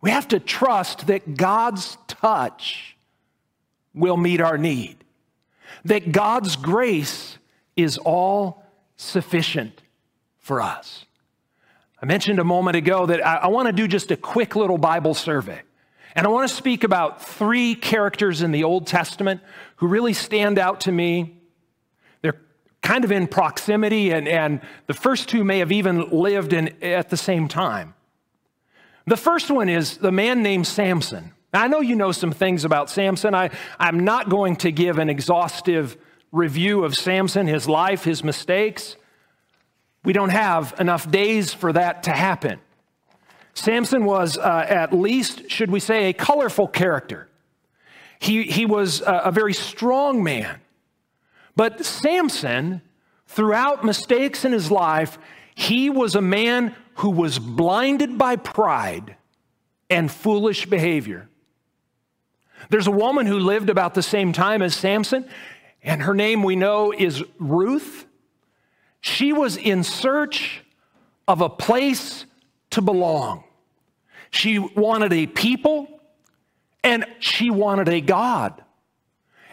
We 0.00 0.10
have 0.10 0.26
to 0.28 0.40
trust 0.40 1.06
that 1.06 1.36
God's 1.36 1.96
touch 2.08 2.96
will 3.94 4.16
meet 4.16 4.40
our 4.40 4.58
need, 4.58 4.96
that 5.84 6.10
God's 6.10 6.56
grace 6.56 7.38
is 7.76 7.98
all 7.98 8.64
sufficient 8.96 9.82
for 10.38 10.60
us. 10.60 11.04
I 12.00 12.06
mentioned 12.06 12.38
a 12.38 12.44
moment 12.44 12.76
ago 12.76 13.06
that 13.06 13.24
I, 13.24 13.36
I 13.36 13.46
want 13.48 13.66
to 13.66 13.72
do 13.72 13.86
just 13.86 14.10
a 14.10 14.16
quick 14.16 14.56
little 14.56 14.78
Bible 14.78 15.14
survey. 15.14 15.60
And 16.14 16.26
I 16.26 16.30
want 16.30 16.48
to 16.48 16.54
speak 16.54 16.84
about 16.84 17.22
three 17.22 17.74
characters 17.74 18.40
in 18.40 18.50
the 18.50 18.64
Old 18.64 18.86
Testament 18.86 19.42
who 19.76 19.88
really 19.88 20.12
stand 20.12 20.58
out 20.58 20.82
to 20.82 20.92
me. 20.92 21.38
Kind 22.84 23.02
of 23.02 23.10
in 23.10 23.26
proximity, 23.26 24.10
and, 24.10 24.28
and 24.28 24.60
the 24.88 24.92
first 24.92 25.30
two 25.30 25.42
may 25.42 25.60
have 25.60 25.72
even 25.72 26.10
lived 26.10 26.52
in, 26.52 26.68
at 26.82 27.08
the 27.08 27.16
same 27.16 27.48
time. 27.48 27.94
The 29.06 29.16
first 29.16 29.50
one 29.50 29.70
is 29.70 29.96
the 29.96 30.12
man 30.12 30.42
named 30.42 30.66
Samson. 30.66 31.32
Now, 31.54 31.62
I 31.62 31.66
know 31.68 31.80
you 31.80 31.96
know 31.96 32.12
some 32.12 32.30
things 32.30 32.62
about 32.62 32.90
Samson. 32.90 33.34
I, 33.34 33.48
I'm 33.78 34.00
not 34.00 34.28
going 34.28 34.56
to 34.56 34.70
give 34.70 34.98
an 34.98 35.08
exhaustive 35.08 35.96
review 36.30 36.84
of 36.84 36.94
Samson, 36.94 37.46
his 37.46 37.66
life, 37.66 38.04
his 38.04 38.22
mistakes. 38.22 38.96
We 40.04 40.12
don't 40.12 40.28
have 40.28 40.74
enough 40.78 41.10
days 41.10 41.54
for 41.54 41.72
that 41.72 42.02
to 42.02 42.10
happen. 42.10 42.60
Samson 43.54 44.04
was 44.04 44.36
uh, 44.36 44.66
at 44.68 44.92
least, 44.92 45.50
should 45.50 45.70
we 45.70 45.80
say, 45.80 46.10
a 46.10 46.12
colorful 46.12 46.68
character. 46.68 47.30
He, 48.18 48.42
he 48.42 48.66
was 48.66 49.00
a, 49.00 49.22
a 49.24 49.32
very 49.32 49.54
strong 49.54 50.22
man. 50.22 50.60
But 51.56 51.84
Samson, 51.84 52.82
throughout 53.26 53.84
mistakes 53.84 54.44
in 54.44 54.52
his 54.52 54.70
life, 54.70 55.18
he 55.54 55.88
was 55.90 56.14
a 56.14 56.20
man 56.20 56.74
who 56.96 57.10
was 57.10 57.38
blinded 57.38 58.18
by 58.18 58.36
pride 58.36 59.16
and 59.90 60.10
foolish 60.10 60.66
behavior. 60.66 61.28
There's 62.70 62.86
a 62.86 62.92
woman 62.92 63.26
who 63.26 63.38
lived 63.38 63.70
about 63.70 63.94
the 63.94 64.02
same 64.02 64.32
time 64.32 64.62
as 64.62 64.74
Samson, 64.74 65.28
and 65.82 66.02
her 66.02 66.14
name 66.14 66.42
we 66.42 66.56
know 66.56 66.92
is 66.92 67.22
Ruth. 67.38 68.06
She 69.00 69.32
was 69.32 69.56
in 69.56 69.84
search 69.84 70.62
of 71.28 71.40
a 71.40 71.48
place 71.48 72.24
to 72.70 72.80
belong. 72.80 73.44
She 74.30 74.58
wanted 74.58 75.12
a 75.12 75.26
people 75.26 76.00
and 76.82 77.06
she 77.20 77.50
wanted 77.50 77.88
a 77.88 78.00
God. 78.00 78.63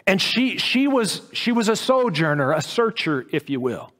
And 0.06 0.20
she, 0.20 0.58
she, 0.58 0.88
was, 0.88 1.22
she 1.32 1.52
was 1.52 1.68
a 1.68 1.76
sojourner, 1.76 2.52
a 2.52 2.60
searcher, 2.60 3.26
if 3.30 3.48
you 3.48 3.60
will. 3.60 3.92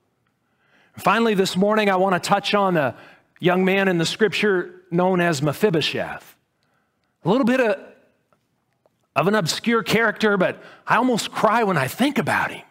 Finally, 0.97 1.35
this 1.35 1.57
morning, 1.57 1.89
I 1.89 1.97
want 1.97 2.21
to 2.21 2.29
touch 2.29 2.55
on 2.55 2.77
a 2.77 2.97
young 3.41 3.65
man 3.65 3.89
in 3.89 3.99
the 3.99 4.07
scripture 4.07 4.83
known 4.91 5.21
as 5.21 5.43
Mephibosheth. 5.43 6.37
A 7.25 7.29
little 7.29 7.47
bit 7.47 7.61
of, 7.61 7.77
of 9.17 9.29
an 9.29 9.35
obscure 9.35 9.83
character, 9.83 10.37
but 10.37 10.63
I 10.87 10.97
almost 10.97 11.31
cry 11.31 11.63
when 11.65 11.77
I 11.77 11.89
think 11.89 12.19
about 12.19 12.51
him. 12.51 12.65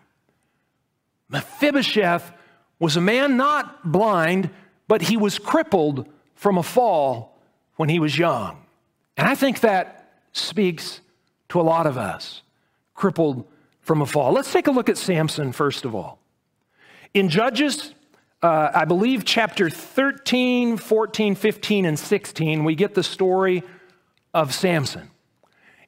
Mephibosheth 1.30 2.32
was 2.80 2.98
a 2.98 3.02
man 3.02 3.38
not 3.38 3.90
blind, 3.90 4.50
but 4.88 5.02
he 5.02 5.16
was 5.16 5.40
crippled 5.40 6.06
from 6.36 6.58
a 6.58 6.64
fall 6.64 7.40
when 7.78 7.90
he 7.90 8.00
was 8.00 8.18
young. 8.18 8.66
And 9.16 9.28
I 9.28 9.36
think 9.36 9.62
that 9.62 10.14
speaks 10.34 11.00
to 11.50 11.62
a 11.62 11.64
lot 11.64 11.86
of 11.86 11.98
us, 11.98 12.42
crippled 13.01 13.43
from 13.79 14.00
a 14.00 14.05
fall. 14.05 14.31
Let's 14.31 14.53
take 14.53 14.67
a 14.67 14.72
look 14.72 14.88
at 14.88 14.96
Samson 14.96 15.53
first 15.53 15.86
of 15.86 15.96
all. 15.96 16.20
In 17.15 17.29
Judges, 17.29 17.96
uh, 18.43 18.70
I 18.75 18.86
believe 18.86 19.25
chapter 19.25 19.72
13, 19.72 20.77
14, 20.77 21.34
15, 21.34 21.86
and 21.86 21.98
16, 21.98 22.63
we 22.63 22.75
get 22.75 22.93
the 22.93 23.01
story 23.01 23.63
of 24.36 24.53
Samson. 24.53 25.10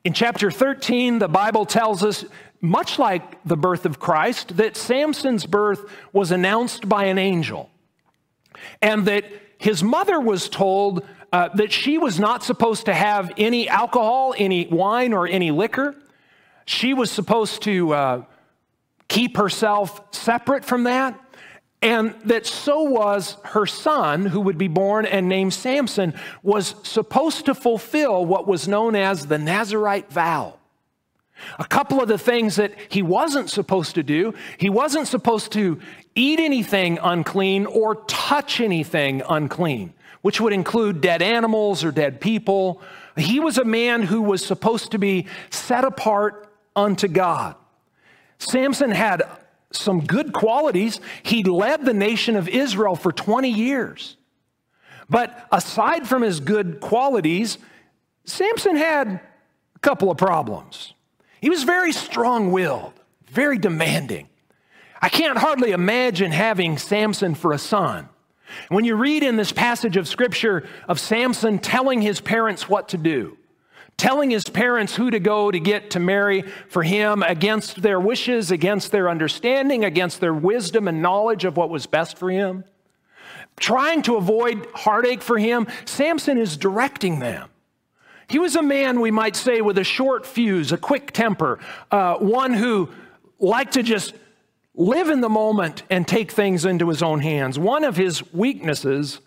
In 0.04 0.14
chapter 0.14 0.50
13, 0.50 1.20
the 1.20 1.28
Bible 1.28 1.68
tells 1.68 2.04
us 2.04 2.26
much 2.62 2.98
like 2.98 3.44
the 3.44 3.58
birth 3.58 3.86
of 3.86 4.00
Christ, 4.00 4.58
that 4.58 4.76
Samson's 4.76 5.46
birth 5.46 5.86
was 6.14 6.32
announced 6.32 6.90
by 6.90 7.06
an 7.06 7.20
angel, 7.20 7.70
and 8.82 9.06
that 9.06 9.26
his 9.60 9.84
mother 9.84 10.20
was 10.20 10.50
told 10.50 11.06
uh, 11.32 11.50
that 11.50 11.72
she 11.72 12.00
was 12.00 12.20
not 12.20 12.44
supposed 12.44 12.88
to 12.88 12.94
have 12.96 13.32
any 13.38 13.70
alcohol, 13.70 14.34
any 14.36 14.66
wine, 14.66 15.14
or 15.14 15.28
any 15.28 15.52
liquor. 15.52 15.96
She 16.66 16.94
was 16.94 17.12
supposed 17.12 17.64
to 17.64 17.94
uh, 17.94 18.26
keep 19.08 19.38
herself 19.38 20.02
separate 20.14 20.66
from 20.66 20.84
that. 20.86 21.20
And 21.82 22.16
that 22.24 22.46
so 22.46 22.84
was 22.84 23.36
her 23.44 23.66
son, 23.66 24.26
who 24.26 24.40
would 24.40 24.58
be 24.58 24.70
born 24.70 25.06
and 25.06 25.28
named 25.28 25.54
Samson, 25.54 26.14
was 26.42 26.76
supposed 26.84 27.46
to 27.48 27.54
fulfill 27.54 28.26
what 28.26 28.48
was 28.48 28.70
known 28.70 28.96
as 28.96 29.28
the 29.28 29.38
Nazarite 29.38 30.10
vow. 30.10 30.60
A 31.60 31.66
couple 31.66 32.02
of 32.02 32.08
the 32.08 32.18
things 32.18 32.56
that 32.56 32.74
he 32.88 33.02
wasn't 33.02 33.50
supposed 33.50 33.96
to 33.96 34.04
do, 34.04 34.34
he 34.58 34.70
wasn't 34.70 35.08
supposed 35.08 35.52
to 35.54 35.80
eat 36.16 36.40
anything 36.40 37.00
unclean 37.04 37.66
or 37.66 37.96
touch 38.06 38.62
anything 38.62 39.22
unclean, 39.28 39.94
which 40.22 40.40
would 40.40 40.54
include 40.54 41.02
dead 41.02 41.22
animals 41.22 41.84
or 41.84 41.92
dead 41.92 42.22
people. 42.22 42.82
He 43.18 43.42
was 43.42 43.58
a 43.58 43.66
man 43.66 44.04
who 44.04 44.22
was 44.22 44.46
supposed 44.46 44.92
to 44.92 45.00
be 45.00 45.28
set 45.50 45.84
apart 45.84 46.53
unto 46.76 47.08
God. 47.08 47.56
Samson 48.38 48.92
had 48.92 49.24
some 49.72 50.02
good 50.02 50.34
qualities. 50.34 51.00
He 51.24 51.44
led 51.44 51.86
the 51.86 51.94
nation 51.94 52.36
of 52.36 52.48
Israel 52.48 52.96
for 52.96 53.12
20 53.12 53.50
years. 53.50 54.18
But 55.10 55.48
aside 55.52 56.08
from 56.08 56.22
his 56.22 56.40
good 56.40 56.80
qualities, 56.80 57.58
Samson 58.26 58.76
had 58.76 59.20
a 59.76 59.80
couple 59.80 60.10
of 60.10 60.18
problems. 60.18 60.94
He 61.42 61.50
was 61.50 61.64
very 61.64 61.92
strong 61.92 62.52
willed, 62.52 62.94
very 63.28 63.58
demanding. 63.58 64.30
I 65.02 65.10
can't 65.10 65.38
hardly 65.38 65.72
imagine 65.72 66.32
having 66.32 66.78
Samson 66.78 67.36
for 67.36 67.52
a 67.52 67.58
son. 67.58 68.08
When 68.70 68.86
you 68.86 68.96
read 68.96 69.24
in 69.24 69.36
this 69.36 69.52
passage 69.52 69.98
of 69.98 70.08
scripture 70.08 70.68
of 70.88 71.00
Samson 71.00 71.60
telling 71.60 72.02
his 72.02 72.22
parents 72.22 72.70
what 72.70 72.90
to 72.90 72.98
do, 72.98 73.38
telling 73.98 74.32
his 74.32 74.44
parents 74.46 74.96
who 74.96 75.12
to 75.12 75.20
go 75.20 75.52
to 75.52 75.60
get 75.60 75.92
to 75.92 76.00
marry 76.00 76.42
for 76.68 76.84
him 76.84 77.24
against 77.24 77.82
their 77.82 78.00
wishes, 78.00 78.52
against 78.52 78.92
their 78.92 79.10
understanding, 79.10 79.86
against 79.86 80.20
their 80.20 80.34
wisdom 80.34 80.88
and 80.88 81.02
knowledge 81.02 81.46
of 81.46 81.58
what 81.58 81.70
was 81.70 81.86
best 81.86 82.18
for 82.18 82.30
him. 82.30 82.64
trying 83.56 84.02
to 84.02 84.16
avoid 84.16 84.68
heartache 84.74 85.22
for 85.22 85.38
him, 85.38 85.68
Samson 85.86 86.40
is 86.40 86.58
directing 86.58 87.20
them. 87.20 87.50
He 88.28 88.40
was 88.40 88.56
a 88.56 88.64
man, 88.64 89.00
we 89.00 89.12
might 89.12 89.36
say, 89.36 89.62
with 89.62 89.78
a 89.78 89.84
short 89.84 90.26
fuse, 90.26 90.72
a 90.72 90.78
quick 90.78 91.12
temper, 91.12 91.60
uh, 91.92 92.16
one 92.16 92.54
who 92.54 92.90
liked 93.40 93.74
to 93.74 93.84
just 93.84 94.16
live 94.76 95.10
in 95.10 95.22
the 95.22 95.30
moment 95.30 95.84
and 95.90 96.08
take 96.08 96.32
things 96.32 96.66
into 96.66 96.90
his 96.90 97.04
own 97.04 97.20
hands. 97.20 97.60
One 97.60 97.84
of 97.84 97.96
his 97.96 98.34
weaknesses 98.34 99.20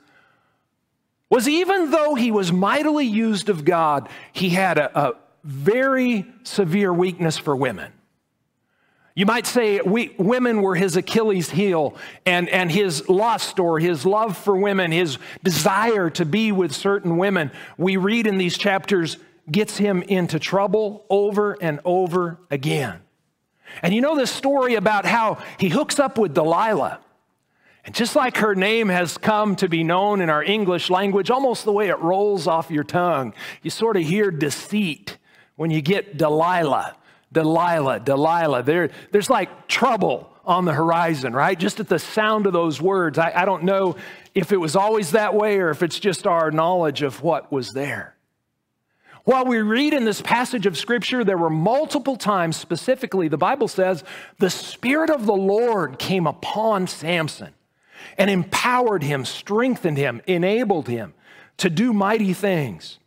was 1.29 1.49
even 1.49 1.91
though 1.91 2.15
he 2.15 2.31
was 2.31 2.53
mightily 2.53 3.07
used 3.07 3.49
of 3.49 3.65
God, 3.65 4.09
he 4.33 4.51
had 4.51 4.79
a, 4.79 5.09
a 5.09 5.15
very 5.43 6.27
severe 6.45 6.93
weakness 6.93 7.39
for 7.39 7.55
women. 7.57 7.93
You 9.15 9.25
might 9.25 9.47
say 9.47 9.81
we, 9.81 10.15
women 10.19 10.61
were 10.61 10.75
his 10.75 10.95
Achilles 10.95 11.49
heel, 11.49 11.97
and, 12.27 12.51
and 12.51 12.71
his 12.71 13.09
lust 13.09 13.59
or 13.59 13.79
his 13.79 14.05
love 14.05 14.37
for 14.37 14.55
women, 14.55 14.93
his 14.93 15.17
desire 15.43 16.11
to 16.11 16.27
be 16.27 16.53
with 16.53 16.75
certain 16.75 17.17
women, 17.17 17.51
we 17.79 17.97
read 17.97 18.27
in 18.27 18.37
these 18.37 18.59
chapters, 18.59 19.17
gets 19.51 19.79
him 19.79 20.03
into 20.03 20.39
trouble 20.39 21.07
over 21.09 21.57
and 21.63 21.81
over 21.85 22.39
again. 22.51 23.01
And 23.83 23.95
you 23.95 24.03
know 24.03 24.17
this 24.17 24.31
story 24.31 24.75
about 24.75 25.07
how 25.07 25.43
he 25.59 25.71
hooks 25.71 25.99
up 25.99 26.19
with 26.19 26.35
Delilah. 26.35 27.01
And 27.87 27.95
just 27.95 28.17
like 28.17 28.39
her 28.39 28.57
name 28.57 28.89
has 28.89 29.17
come 29.17 29.55
to 29.57 29.69
be 29.69 29.85
known 29.85 30.21
in 30.21 30.29
our 30.29 30.43
English 30.43 30.91
language, 30.91 31.31
almost 31.31 31.65
the 31.65 31.73
way 31.73 31.89
it 31.89 31.99
rolls 32.01 32.49
off 32.49 32.69
your 32.69 32.83
tongue, 32.85 33.33
you 33.63 33.71
sort 33.71 33.97
of 33.97 34.03
hear 34.03 34.33
deceit 34.33 35.19
when 35.55 35.71
you 35.71 35.81
get 35.81 36.19
Delilah. 36.19 36.97
Delilah, 37.33 38.01
Delilah. 38.01 38.65
There, 38.65 38.91
there's 39.13 39.31
like 39.31 39.69
trouble 39.69 40.29
on 40.45 40.65
the 40.65 40.73
horizon, 40.73 41.33
right? 41.33 41.57
Just 41.57 41.79
at 41.79 41.89
the 41.89 42.01
sound 42.01 42.47
of 42.47 42.53
those 42.53 42.81
words. 42.81 43.19
I, 43.19 43.33
I 43.35 43.45
don't 43.45 43.63
know 43.63 43.97
if 44.35 44.51
it 44.51 44.57
was 44.57 44.75
always 44.75 45.13
that 45.13 45.35
way 45.35 45.59
or 45.59 45.71
if 45.71 45.83
it's 45.83 46.01
just 46.01 46.27
our 46.27 46.51
knowledge 46.51 47.03
of 47.03 47.23
what 47.23 47.53
was 47.53 47.73
there. 47.73 48.17
While 49.23 49.45
we 49.45 49.59
read 49.59 49.93
in 49.95 50.05
this 50.05 50.23
passage 50.23 50.67
of 50.67 50.77
Scripture, 50.77 51.25
there 51.25 51.39
were 51.39 51.51
multiple 51.51 52.17
times, 52.17 52.57
specifically, 52.57 53.29
the 53.29 53.37
Bible 53.37 53.69
says, 53.69 54.03
the 54.39 54.51
Spirit 54.51 55.11
of 55.11 55.27
the 55.27 55.35
Lord 55.35 55.99
came 55.99 56.27
upon 56.27 56.89
Samson 56.89 57.53
and 58.19 58.31
empowered 58.31 59.03
him, 59.03 59.25
strengthened 59.25 59.99
him, 59.99 60.23
enabled 60.27 60.89
him 60.89 61.15
to 61.59 61.71
do 61.71 61.93
mighty 61.93 62.33
things. 62.33 62.99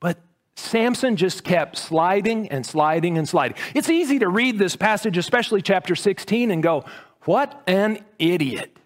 But 0.00 0.18
Samson 0.56 1.16
just 1.16 1.44
kept 1.44 1.76
sliding 1.76 2.48
and 2.48 2.64
sliding 2.66 3.18
and 3.18 3.28
sliding. 3.28 3.56
It's 3.74 3.88
easy 3.88 4.18
to 4.20 4.28
read 4.28 4.58
this 4.58 4.76
passage, 4.76 5.16
especially 5.16 5.62
chapter 5.62 5.94
16, 5.94 6.50
and 6.50 6.62
go, 6.62 6.84
What 7.22 7.62
an 7.66 8.04
idiot. 8.18 8.76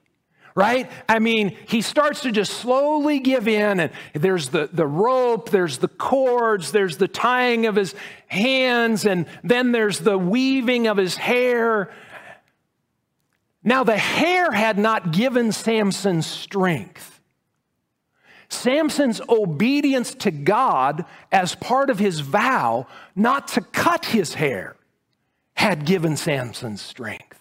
Right? 0.55 0.91
I 1.07 1.19
mean, 1.19 1.55
he 1.69 1.83
starts 1.83 2.23
to 2.23 2.33
just 2.33 2.55
slowly 2.55 3.19
give 3.19 3.47
in, 3.47 3.79
and 3.79 3.93
there's 4.15 4.49
the, 4.49 4.71
the 4.73 4.87
rope, 4.87 5.51
there's 5.51 5.77
the 5.77 5.89
cords, 5.89 6.73
there's 6.73 6.97
the 6.97 7.09
tying 7.09 7.67
of 7.67 7.77
his 7.77 7.95
hands, 8.29 9.05
and 9.05 9.27
then 9.45 9.73
there's 9.73 9.99
the 9.99 10.17
weaving 10.17 10.87
of 10.87 10.97
his 10.97 11.17
hair. 11.17 11.93
Now, 13.67 13.83
the 13.83 13.99
hair 13.99 14.53
had 14.53 14.79
not 14.79 15.11
given 15.11 15.51
Samson 15.51 16.23
strength. 16.23 17.21
Samson's 18.49 19.21
obedience 19.29 20.15
to 20.15 20.31
God 20.31 21.05
as 21.33 21.57
part 21.57 21.91
of 21.91 21.99
his 21.99 22.21
vow 22.21 22.87
not 23.17 23.49
to 23.49 23.61
cut 23.61 24.07
his 24.07 24.35
hair 24.35 24.77
had 25.55 25.85
given 25.85 26.17
Samson 26.17 26.77
strength. 26.77 27.41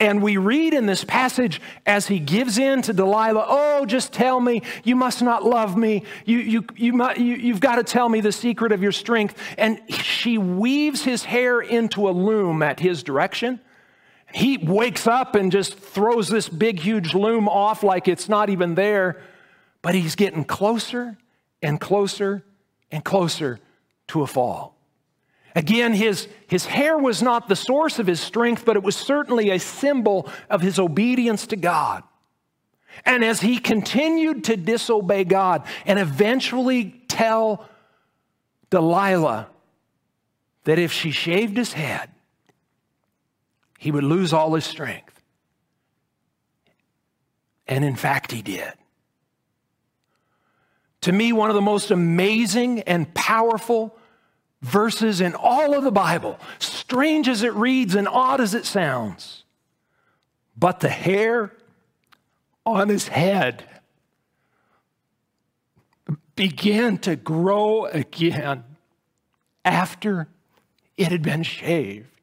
And 0.00 0.20
we 0.20 0.36
read 0.36 0.74
in 0.74 0.86
this 0.86 1.04
passage 1.04 1.60
as 1.86 2.08
he 2.08 2.18
gives 2.18 2.58
in 2.58 2.82
to 2.82 2.92
Delilah, 2.92 3.46
Oh, 3.48 3.86
just 3.86 4.12
tell 4.12 4.40
me, 4.40 4.62
you 4.82 4.96
must 4.96 5.22
not 5.22 5.44
love 5.44 5.76
me. 5.76 6.02
You, 6.24 6.38
you, 6.38 6.64
you, 6.74 7.12
you, 7.16 7.34
you've 7.36 7.60
got 7.60 7.76
to 7.76 7.84
tell 7.84 8.08
me 8.08 8.20
the 8.20 8.32
secret 8.32 8.72
of 8.72 8.82
your 8.82 8.90
strength. 8.90 9.38
And 9.56 9.80
she 9.92 10.38
weaves 10.38 11.04
his 11.04 11.22
hair 11.22 11.60
into 11.60 12.08
a 12.08 12.10
loom 12.10 12.64
at 12.64 12.80
his 12.80 13.04
direction. 13.04 13.60
He 14.34 14.58
wakes 14.58 15.06
up 15.06 15.36
and 15.36 15.52
just 15.52 15.78
throws 15.78 16.28
this 16.28 16.48
big, 16.48 16.80
huge 16.80 17.14
loom 17.14 17.48
off 17.48 17.84
like 17.84 18.08
it's 18.08 18.28
not 18.28 18.50
even 18.50 18.74
there. 18.74 19.22
But 19.80 19.94
he's 19.94 20.16
getting 20.16 20.44
closer 20.44 21.16
and 21.62 21.80
closer 21.80 22.44
and 22.90 23.04
closer 23.04 23.60
to 24.08 24.22
a 24.22 24.26
fall. 24.26 24.76
Again, 25.54 25.92
his, 25.92 26.26
his 26.48 26.66
hair 26.66 26.98
was 26.98 27.22
not 27.22 27.48
the 27.48 27.54
source 27.54 28.00
of 28.00 28.08
his 28.08 28.20
strength, 28.20 28.64
but 28.64 28.74
it 28.74 28.82
was 28.82 28.96
certainly 28.96 29.50
a 29.50 29.60
symbol 29.60 30.28
of 30.50 30.62
his 30.62 30.80
obedience 30.80 31.46
to 31.46 31.56
God. 31.56 32.02
And 33.04 33.24
as 33.24 33.40
he 33.40 33.58
continued 33.58 34.42
to 34.44 34.56
disobey 34.56 35.22
God 35.22 35.64
and 35.86 36.00
eventually 36.00 37.04
tell 37.06 37.68
Delilah 38.70 39.46
that 40.64 40.80
if 40.80 40.90
she 40.90 41.12
shaved 41.12 41.56
his 41.56 41.74
head, 41.74 42.10
he 43.84 43.90
would 43.90 44.02
lose 44.02 44.32
all 44.32 44.54
his 44.54 44.64
strength. 44.64 45.20
And 47.66 47.84
in 47.84 47.96
fact, 47.96 48.32
he 48.32 48.40
did 48.40 48.72
to 51.04 51.12
me, 51.12 51.34
one 51.34 51.50
of 51.50 51.54
the 51.54 51.60
most 51.60 51.90
amazing 51.90 52.80
and 52.80 53.12
powerful 53.12 53.94
verses 54.62 55.20
in 55.20 55.34
all 55.34 55.74
of 55.74 55.84
the 55.84 55.92
Bible, 55.92 56.40
strange 56.58 57.28
as 57.28 57.42
it 57.42 57.52
reads 57.52 57.94
and 57.94 58.08
odd 58.08 58.40
as 58.40 58.54
it 58.54 58.64
sounds. 58.64 59.44
But 60.56 60.80
the 60.80 60.88
hair 60.88 61.52
on 62.64 62.88
his 62.88 63.08
head 63.08 63.64
began 66.36 66.96
to 67.00 67.16
grow 67.16 67.84
again 67.84 68.64
after 69.62 70.28
it 70.96 71.12
had 71.12 71.20
been 71.20 71.42
shaved. 71.42 72.13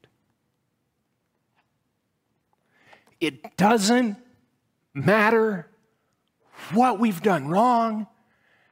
It 3.21 3.55
doesn't 3.55 4.17
matter 4.93 5.69
what 6.73 6.99
we've 6.99 7.21
done 7.21 7.47
wrong 7.47 8.07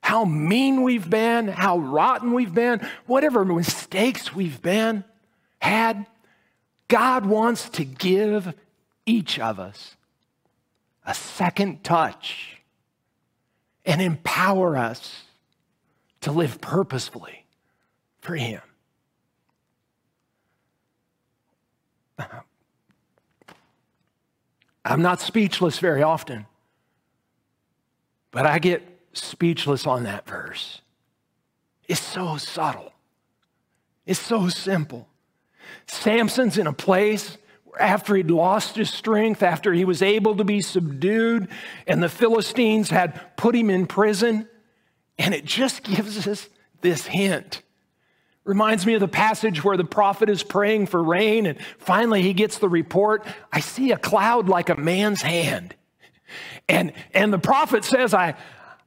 how 0.09 0.25
mean 0.25 0.81
we've 0.81 1.07
been, 1.07 1.47
how 1.47 1.77
rotten 1.77 2.33
we've 2.33 2.53
been, 2.53 2.81
whatever 3.05 3.45
mistakes 3.45 4.33
we've 4.33 4.59
been, 4.59 5.03
had, 5.59 6.07
God 6.87 7.27
wants 7.27 7.69
to 7.69 7.85
give 7.85 8.55
each 9.05 9.37
of 9.37 9.59
us 9.59 9.95
a 11.05 11.13
second 11.13 11.83
touch 11.83 12.57
and 13.85 14.01
empower 14.01 14.77
us 14.77 15.25
to 16.21 16.31
live 16.31 16.59
purposefully 16.59 17.45
for 18.19 18.35
Him. 18.35 18.61
Uh-huh. 22.17 22.39
I'm 24.85 25.01
not 25.01 25.21
speechless 25.21 25.79
very 25.79 26.01
often, 26.01 26.45
but 28.31 28.45
I 28.45 28.59
get 28.59 28.83
speechless 29.13 29.85
on 29.85 30.03
that 30.03 30.25
verse. 30.25 30.81
It's 31.87 31.99
so 31.99 32.37
subtle, 32.37 32.93
it's 34.05 34.19
so 34.19 34.47
simple. 34.49 35.07
Samson's 35.87 36.57
in 36.57 36.67
a 36.67 36.73
place 36.73 37.37
where, 37.65 37.81
after 37.81 38.15
he'd 38.15 38.31
lost 38.31 38.75
his 38.75 38.89
strength, 38.89 39.43
after 39.43 39.73
he 39.73 39.85
was 39.85 40.01
able 40.01 40.35
to 40.37 40.43
be 40.43 40.61
subdued, 40.61 41.47
and 41.85 42.01
the 42.01 42.09
Philistines 42.09 42.89
had 42.89 43.35
put 43.37 43.55
him 43.55 43.69
in 43.69 43.85
prison, 43.85 44.47
and 45.17 45.33
it 45.33 45.45
just 45.45 45.83
gives 45.83 46.27
us 46.27 46.49
this 46.81 47.05
hint. 47.05 47.61
Reminds 48.49 48.83
me 48.83 48.95
of 48.95 48.99
the 48.99 49.07
passage 49.07 49.63
where 49.63 49.77
the 49.77 49.83
prophet 49.83 50.27
is 50.27 50.41
praying 50.41 50.87
for 50.87 51.03
rain, 51.03 51.45
and 51.45 51.55
finally 51.77 52.23
he 52.23 52.33
gets 52.33 52.57
the 52.57 52.67
report 52.67 53.23
I 53.51 53.59
see 53.59 53.91
a 53.91 53.97
cloud 53.97 54.49
like 54.49 54.69
a 54.69 54.75
man's 54.75 55.21
hand. 55.21 55.75
And, 56.67 56.93
and 57.13 57.31
the 57.31 57.37
prophet 57.37 57.85
says, 57.85 58.11
I, 58.11 58.33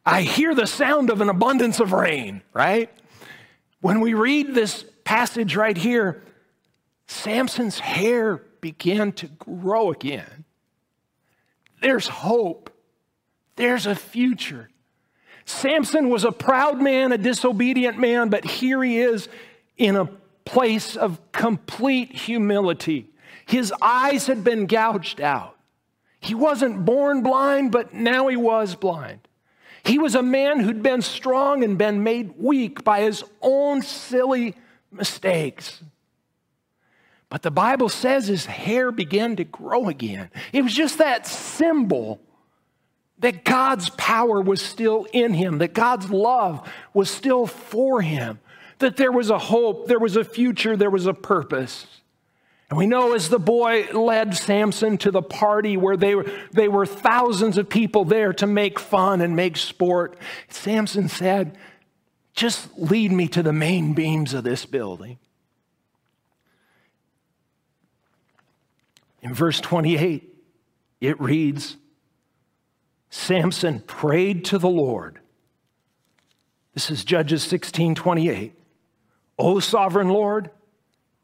I 0.05 0.23
hear 0.23 0.53
the 0.57 0.67
sound 0.67 1.11
of 1.11 1.21
an 1.21 1.29
abundance 1.29 1.79
of 1.79 1.93
rain, 1.93 2.43
right? 2.53 2.91
When 3.81 4.01
we 4.01 4.15
read 4.15 4.53
this 4.53 4.85
passage 5.05 5.55
right 5.55 5.77
here, 5.77 6.25
Samson's 7.07 7.79
hair 7.79 8.43
began 8.61 9.13
to 9.13 9.29
grow 9.29 9.93
again. 9.93 10.45
There's 11.81 12.09
hope. 12.09 12.69
There's 13.55 13.87
a 13.87 13.95
future. 13.95 14.71
Samson 15.45 16.09
was 16.09 16.25
a 16.25 16.33
proud 16.33 16.83
man, 16.83 17.13
a 17.13 17.19
disobedient 17.19 18.01
man, 18.01 18.29
but 18.29 18.45
here 18.45 18.83
he 18.83 18.99
is 18.99 19.29
in 19.83 19.97
a 19.97 20.09
place 20.45 20.97
of 20.97 21.21
complete 21.33 22.13
humility. 22.13 23.11
His 23.47 23.73
eyes 23.83 24.27
had 24.27 24.45
been 24.45 24.67
gouged 24.67 25.21
out. 25.21 25.57
He 26.21 26.35
wasn't 26.35 26.85
born 26.85 27.23
blind, 27.23 27.73
but 27.73 27.93
now 27.93 28.29
he 28.29 28.37
was 28.37 28.77
blind. 28.77 29.21
He 29.85 29.99
was 29.99 30.15
a 30.15 30.23
man 30.23 30.61
who'd 30.61 30.83
been 30.83 31.03
strong 31.03 31.65
and 31.65 31.77
been 31.77 32.05
made 32.05 32.35
weak 32.39 32.85
by 32.85 33.01
his 33.01 33.25
own 33.41 33.83
silly 33.83 34.55
mistakes. 34.93 35.83
But 37.29 37.43
the 37.43 37.51
Bible 37.51 37.89
says 37.89 38.29
his 38.29 38.47
hair 38.47 38.93
began 38.93 39.35
to 39.37 39.45
grow 39.45 39.89
again. 39.89 40.31
It 40.53 40.63
was 40.63 40.73
just 40.73 40.99
that 40.99 41.27
symbol 41.27 42.21
that 43.19 43.45
God's 43.45 43.89
power 43.91 44.41
was 44.41 44.63
still 44.63 45.07
in 45.13 45.35
him, 45.35 45.59
that 45.59 45.73
God's 45.73 46.11
love 46.11 46.69
was 46.95 47.11
still 47.11 47.47
for 47.47 48.01
him, 48.03 48.39
that 48.83 48.97
there 48.97 49.11
was 49.11 49.31
a 49.31 49.39
hope, 49.39 49.89
there 49.89 49.99
was 49.99 50.17
a 50.17 50.25
future, 50.25 50.77
there 50.77 50.91
was 50.91 51.07
a 51.07 51.15
purpose. 51.15 51.87
And 52.69 52.79
we 52.79 52.87
know 52.87 53.15
as 53.15 53.29
the 53.29 53.39
boy 53.39 53.87
led 53.93 54.35
Samson 54.35 54.97
to 54.99 55.11
the 55.11 55.21
party 55.21 55.77
where 55.77 55.97
they 55.97 56.15
were, 56.15 56.27
they 56.53 56.69
were 56.69 56.87
thousands 56.87 57.59
of 57.59 57.69
people 57.69 58.05
there 58.05 58.33
to 58.35 58.47
make 58.47 58.79
fun 58.79 59.21
and 59.21 59.37
make 59.37 59.57
sport, 59.57 60.17
Samson 60.49 61.09
said, 61.09 61.59
Just 62.35 62.79
lead 62.79 63.13
me 63.13 63.29
to 63.29 63.43
the 63.43 63.53
main 63.53 63.93
beams 63.93 64.33
of 64.33 64.45
this 64.45 64.65
building. 64.65 65.19
In 69.21 69.35
verse 69.35 69.61
28, 69.61 70.35
it 71.03 71.21
reads 71.21 71.77
Samson 73.11 73.81
prayed 73.81 74.47
to 74.47 74.57
the 74.57 74.71
Lord. 74.71 75.21
This 76.73 76.91
is 76.91 77.05
Judges 77.05 77.43
16 77.43 77.95
28. 77.95 78.55
O 79.39 79.61
sovereign 79.61 80.09
Lord, 80.09 80.51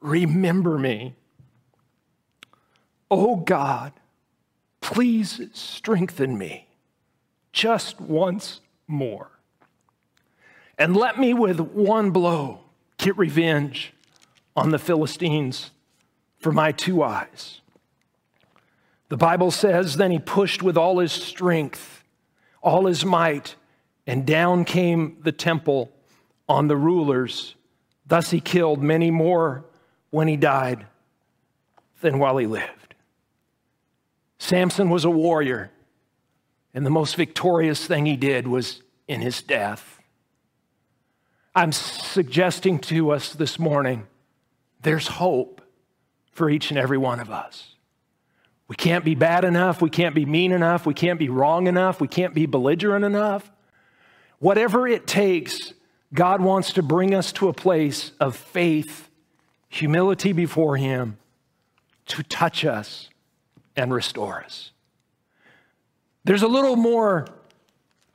remember 0.00 0.78
me. 0.78 1.14
O 3.10 3.36
God, 3.36 3.92
please 4.80 5.40
strengthen 5.52 6.36
me 6.36 6.68
just 7.52 8.00
once 8.00 8.60
more. 8.86 9.30
And 10.76 10.96
let 10.96 11.18
me 11.18 11.34
with 11.34 11.58
one 11.58 12.10
blow 12.10 12.60
get 12.98 13.16
revenge 13.16 13.92
on 14.56 14.70
the 14.70 14.78
Philistines 14.78 15.70
for 16.38 16.52
my 16.52 16.72
two 16.72 17.02
eyes. 17.02 17.60
The 19.08 19.16
Bible 19.16 19.50
says, 19.50 19.96
Then 19.96 20.10
he 20.10 20.18
pushed 20.18 20.62
with 20.62 20.76
all 20.76 20.98
his 20.98 21.12
strength, 21.12 22.04
all 22.62 22.86
his 22.86 23.04
might, 23.04 23.56
and 24.06 24.26
down 24.26 24.64
came 24.64 25.16
the 25.22 25.32
temple 25.32 25.90
on 26.48 26.68
the 26.68 26.76
rulers. 26.76 27.54
Thus 28.08 28.30
he 28.30 28.40
killed 28.40 28.82
many 28.82 29.10
more 29.10 29.64
when 30.10 30.28
he 30.28 30.36
died 30.36 30.86
than 32.00 32.18
while 32.18 32.38
he 32.38 32.46
lived. 32.46 32.94
Samson 34.38 34.88
was 34.88 35.04
a 35.04 35.10
warrior, 35.10 35.70
and 36.72 36.86
the 36.86 36.90
most 36.90 37.16
victorious 37.16 37.86
thing 37.86 38.06
he 38.06 38.16
did 38.16 38.46
was 38.48 38.82
in 39.06 39.20
his 39.20 39.42
death. 39.42 39.98
I'm 41.54 41.72
suggesting 41.72 42.78
to 42.80 43.10
us 43.10 43.32
this 43.32 43.58
morning 43.58 44.06
there's 44.82 45.08
hope 45.08 45.60
for 46.30 46.48
each 46.48 46.70
and 46.70 46.78
every 46.78 46.98
one 46.98 47.20
of 47.20 47.30
us. 47.30 47.74
We 48.68 48.76
can't 48.76 49.04
be 49.04 49.14
bad 49.14 49.44
enough. 49.44 49.82
We 49.82 49.90
can't 49.90 50.14
be 50.14 50.24
mean 50.24 50.52
enough. 50.52 50.86
We 50.86 50.94
can't 50.94 51.18
be 51.18 51.28
wrong 51.28 51.66
enough. 51.66 52.00
We 52.00 52.08
can't 52.08 52.34
be 52.34 52.46
belligerent 52.46 53.04
enough. 53.04 53.50
Whatever 54.38 54.86
it 54.86 55.06
takes, 55.06 55.72
God 56.12 56.40
wants 56.40 56.72
to 56.72 56.82
bring 56.82 57.14
us 57.14 57.32
to 57.32 57.48
a 57.48 57.52
place 57.52 58.12
of 58.18 58.34
faith, 58.34 59.08
humility 59.68 60.32
before 60.32 60.76
Him 60.76 61.18
to 62.06 62.22
touch 62.22 62.64
us 62.64 63.10
and 63.76 63.92
restore 63.92 64.42
us. 64.42 64.72
There's 66.24 66.42
a 66.42 66.48
little 66.48 66.76
more 66.76 67.26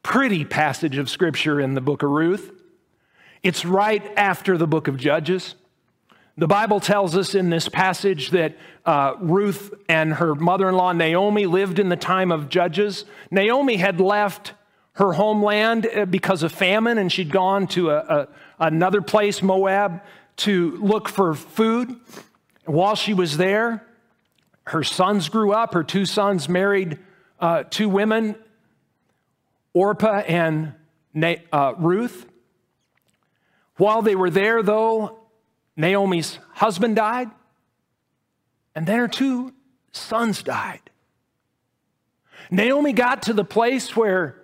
pretty 0.02 0.44
passage 0.44 0.98
of 0.98 1.10
Scripture 1.10 1.60
in 1.60 1.74
the 1.74 1.82
book 1.82 2.04
of 2.04 2.10
Ruth. 2.10 2.52
It's 3.42 3.66
right 3.66 4.04
after 4.18 4.58
the 4.58 4.68
book 4.68 4.88
of 4.88 4.98
Judges. 4.98 5.56
The 6.36 6.48
Bible 6.48 6.80
tells 6.80 7.16
us 7.16 7.36
in 7.36 7.52
this 7.52 7.70
passage 7.70 8.32
that 8.32 8.58
uh, 8.86 9.14
Ruth 9.20 9.72
and 9.88 10.16
her 10.16 10.34
mother 10.34 10.68
in 10.68 10.76
law 10.76 10.92
Naomi 10.92 11.46
lived 11.46 11.78
in 11.78 11.90
the 11.90 11.96
time 11.96 12.32
of 12.32 12.50
Judges. 12.50 13.06
Naomi 13.30 13.78
had 13.78 14.02
left 14.02 14.54
her 14.94 15.14
homeland 15.14 15.88
uh, 15.88 16.06
because 16.06 16.44
of 16.44 16.52
famine 16.52 16.98
and 16.98 17.12
she'd 17.12 17.32
gone 17.32 17.68
to 17.68 17.90
a, 17.90 17.98
a, 17.98 18.28
another 18.60 19.02
place, 19.02 19.42
Moab, 19.42 20.02
to 20.38 20.78
look 20.78 21.10
for 21.10 21.34
food. 21.34 21.96
While 22.66 22.96
she 22.96 23.14
was 23.14 23.38
there, 23.38 23.86
her 24.66 24.84
sons 24.84 25.30
grew 25.30 25.52
up. 25.52 25.74
Her 25.74 25.84
two 25.84 26.06
sons 26.06 26.48
married 26.48 27.00
uh, 27.40 27.64
two 27.70 27.90
women, 27.90 28.36
Orpah 29.74 30.20
and 30.20 30.74
Na- 31.14 31.36
uh, 31.52 31.74
Ruth. 31.78 32.26
While 33.78 34.02
they 34.02 34.16
were 34.16 34.30
there, 34.30 34.64
though, 34.64 35.20
Naomi's 35.76 36.38
husband 36.54 36.96
died, 36.96 37.30
and 38.76 38.86
then 38.86 39.00
her 39.00 39.08
two 39.08 39.54
sons 39.92 40.44
died. 40.44 40.82
Naomi 42.52 42.94
got 42.94 43.24
to 43.24 43.34
the 43.34 43.44
place 43.44 43.96
where 43.96 44.43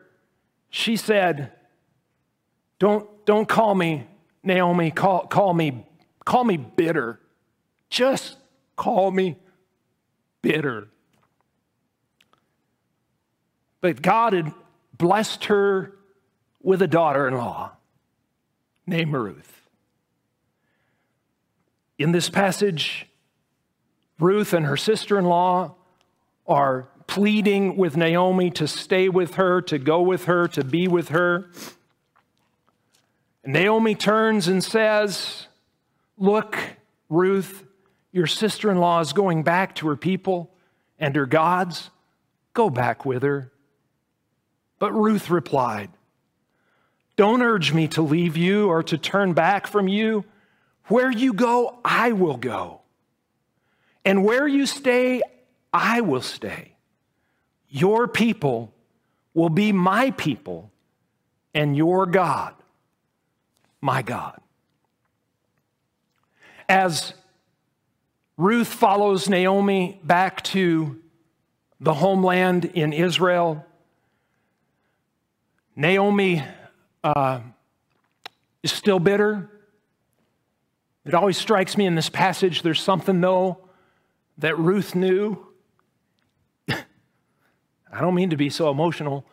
she 0.70 0.96
said, 0.96 1.52
Don't, 2.80 3.08
don't 3.26 3.48
call 3.48 3.76
me 3.76 4.08
Naomi, 4.44 4.92
call, 4.92 5.28
call, 5.28 5.54
me, 5.54 5.86
call 6.26 6.44
me 6.44 6.58
bitter. 6.58 7.20
Just 7.90 8.38
call 8.76 9.12
me 9.12 9.38
bitter. 10.42 10.88
But 13.82 14.02
God 14.02 14.34
had 14.34 14.54
blessed 14.98 15.46
her 15.46 15.96
with 16.62 16.82
a 16.82 16.88
daughter 16.88 17.28
in 17.28 17.36
law 17.36 17.72
named 18.86 19.14
Ruth. 19.14 19.68
In 21.98 22.12
this 22.12 22.30
passage, 22.30 23.08
Ruth 24.20 24.54
and 24.54 24.66
her 24.66 24.78
sister 24.78 25.18
in 25.18 25.26
law 25.26 25.76
are 26.48 26.90
pleading 27.10 27.76
with 27.76 27.98
Naomi 27.98 28.52
to 28.52 28.68
stay 28.68 29.10
with 29.10 29.34
her, 29.34 29.64
to 29.64 29.80
go 29.80 30.00
with 30.00 30.26
her, 30.26 30.48
to 30.50 30.64
be 30.64 30.88
with 30.88 31.10
her. 31.10 31.50
And 33.44 33.52
Naomi 33.52 33.96
turns 33.96 34.48
and 34.48 34.64
says, 34.64 35.48
Look, 36.20 36.60
Ruth, 37.10 37.66
your 38.12 38.28
sister 38.28 38.70
in 38.70 38.78
law 38.78 39.00
is 39.00 39.12
going 39.12 39.42
back 39.42 39.74
to 39.76 39.88
her 39.88 39.96
people 39.96 40.52
and 41.00 41.16
her 41.16 41.26
gods. 41.26 41.90
Go 42.54 42.70
back 42.70 43.08
with 43.08 43.24
her. 43.24 43.52
But 44.78 44.92
Ruth 44.94 45.32
replied, 45.32 45.90
Don't 47.16 47.42
urge 47.42 47.74
me 47.74 47.88
to 47.90 48.04
leave 48.04 48.38
you 48.38 48.70
or 48.70 48.84
to 48.84 49.00
turn 49.00 49.34
back 49.34 49.66
from 49.66 49.88
you. 49.88 50.26
Where 50.90 51.10
you 51.10 51.34
go, 51.34 51.80
I 51.84 52.12
will 52.12 52.38
go. 52.38 52.82
And 54.06 54.24
where 54.24 54.48
you 54.48 54.68
stay, 54.68 55.24
I 55.74 56.02
will 56.02 56.22
stay. 56.22 56.76
Your 57.70 58.08
people 58.08 58.74
will 59.34 59.50
be 59.50 59.72
my 59.72 60.12
people, 60.12 60.72
and 61.54 61.78
your 61.78 62.06
God, 62.06 62.56
my 63.80 64.02
God. 64.02 64.40
As 66.68 67.14
Ruth 68.38 68.68
follows 68.68 69.30
Naomi 69.30 70.00
back 70.04 70.42
to 70.44 71.00
the 71.80 71.94
homeland 71.94 72.66
in 72.66 72.92
Israel, 72.92 73.66
Naomi 75.76 76.44
uh, 77.04 77.40
is 78.64 78.72
still 78.72 79.00
bitter. 79.00 79.50
It 81.06 81.14
always 81.14 81.38
strikes 81.38 81.78
me 81.78 81.86
in 81.86 81.96
this 81.96 82.10
passage 82.10 82.62
there's 82.62 82.82
something, 82.82 83.22
though, 83.22 83.70
that 84.38 84.58
Ruth 84.58 84.96
knew. 84.96 85.49
I 87.92 88.02
don't 88.02 88.16
mean 88.16 88.30
to 88.30 88.38
be 88.38 88.50
so 88.50 88.70
emotional. 88.70 89.26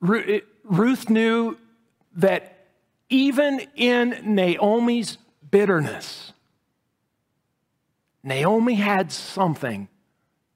Ruth 0.00 1.10
knew 1.10 1.56
that 2.16 2.66
even 3.08 3.60
in 3.76 4.34
Naomi's 4.34 5.18
bitterness, 5.50 6.32
Naomi 8.22 8.74
had 8.74 9.10
something 9.12 9.88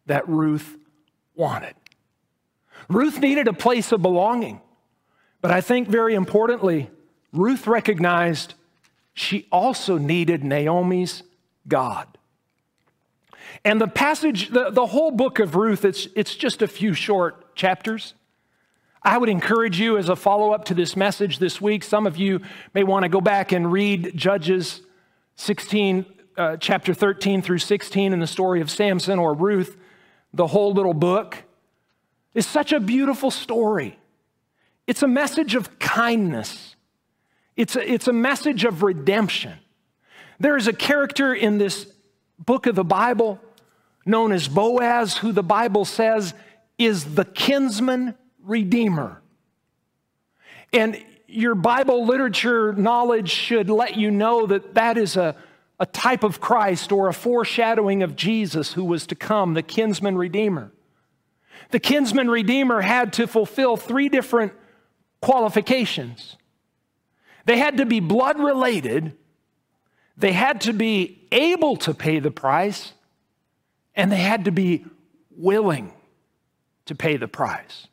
that 0.06 0.28
Ruth 0.28 0.76
wanted. 1.34 1.74
Ruth 2.88 3.18
needed 3.20 3.48
a 3.48 3.52
place 3.52 3.92
of 3.92 4.02
belonging, 4.02 4.60
but 5.40 5.50
I 5.50 5.60
think 5.60 5.88
very 5.88 6.14
importantly, 6.14 6.90
Ruth 7.32 7.66
recognized 7.66 8.54
she 9.14 9.46
also 9.50 9.96
needed 9.96 10.44
Naomi's 10.44 11.22
God. 11.66 12.06
And 13.64 13.80
the 13.80 13.86
passage, 13.86 14.48
the, 14.48 14.70
the 14.70 14.86
whole 14.86 15.10
book 15.10 15.38
of 15.38 15.54
Ruth, 15.54 15.84
it's, 15.84 16.08
it's 16.16 16.34
just 16.34 16.62
a 16.62 16.66
few 16.66 16.94
short 16.94 17.54
chapters. 17.54 18.14
I 19.02 19.18
would 19.18 19.28
encourage 19.28 19.78
you 19.78 19.98
as 19.98 20.08
a 20.08 20.16
follow 20.16 20.52
up 20.52 20.64
to 20.66 20.74
this 20.74 20.96
message 20.96 21.38
this 21.38 21.60
week. 21.60 21.84
Some 21.84 22.06
of 22.06 22.16
you 22.16 22.40
may 22.72 22.84
want 22.84 23.02
to 23.02 23.08
go 23.08 23.20
back 23.20 23.52
and 23.52 23.70
read 23.70 24.12
Judges 24.16 24.80
16, 25.36 26.06
uh, 26.36 26.56
chapter 26.56 26.94
13 26.94 27.42
through 27.42 27.58
16 27.58 28.12
in 28.12 28.20
the 28.20 28.26
story 28.26 28.60
of 28.60 28.70
Samson 28.70 29.18
or 29.18 29.34
Ruth, 29.34 29.76
the 30.32 30.46
whole 30.46 30.72
little 30.72 30.94
book. 30.94 31.44
It's 32.32 32.46
such 32.46 32.72
a 32.72 32.80
beautiful 32.80 33.30
story. 33.30 33.98
It's 34.86 35.02
a 35.02 35.08
message 35.08 35.54
of 35.54 35.78
kindness 35.78 36.74
it's 37.56 37.76
a, 37.76 37.92
it's 37.92 38.08
a 38.08 38.12
message 38.12 38.64
of 38.64 38.82
redemption. 38.82 39.54
There 40.40 40.56
is 40.56 40.66
a 40.66 40.72
character 40.72 41.32
in 41.32 41.58
this 41.58 41.86
book 42.38 42.66
of 42.66 42.74
the 42.74 42.84
Bible 42.84 43.40
known 44.06 44.32
as 44.32 44.48
Boaz, 44.48 45.18
who 45.18 45.32
the 45.32 45.42
Bible 45.42 45.84
says 45.84 46.34
is 46.78 47.14
the 47.14 47.24
kinsman 47.24 48.14
redeemer. 48.42 49.22
And 50.72 51.02
your 51.28 51.54
Bible 51.54 52.04
literature 52.06 52.72
knowledge 52.72 53.30
should 53.30 53.70
let 53.70 53.96
you 53.96 54.10
know 54.10 54.46
that 54.46 54.74
that 54.74 54.98
is 54.98 55.16
a, 55.16 55.36
a 55.80 55.86
type 55.86 56.22
of 56.22 56.40
Christ 56.40 56.92
or 56.92 57.08
a 57.08 57.14
foreshadowing 57.14 58.02
of 58.02 58.16
Jesus 58.16 58.72
who 58.72 58.84
was 58.84 59.06
to 59.08 59.14
come, 59.14 59.54
the 59.54 59.62
kinsman 59.62 60.16
redeemer. 60.16 60.72
The 61.70 61.80
kinsman 61.80 62.28
redeemer 62.28 62.82
had 62.82 63.12
to 63.14 63.26
fulfill 63.26 63.76
three 63.76 64.08
different 64.08 64.52
qualifications. 65.20 66.36
They 67.46 67.58
had 67.58 67.78
to 67.78 67.86
be 67.86 68.00
blood 68.00 68.38
related, 68.38 69.16
they 70.16 70.32
had 70.32 70.60
to 70.62 70.72
be 70.72 71.26
able 71.32 71.76
to 71.78 71.92
pay 71.92 72.20
the 72.20 72.30
price, 72.30 72.92
and 73.94 74.10
they 74.10 74.16
had 74.16 74.44
to 74.46 74.52
be 74.52 74.84
willing 75.30 75.92
to 76.86 76.94
pay 76.94 77.16
the 77.16 77.28
price. 77.28 77.88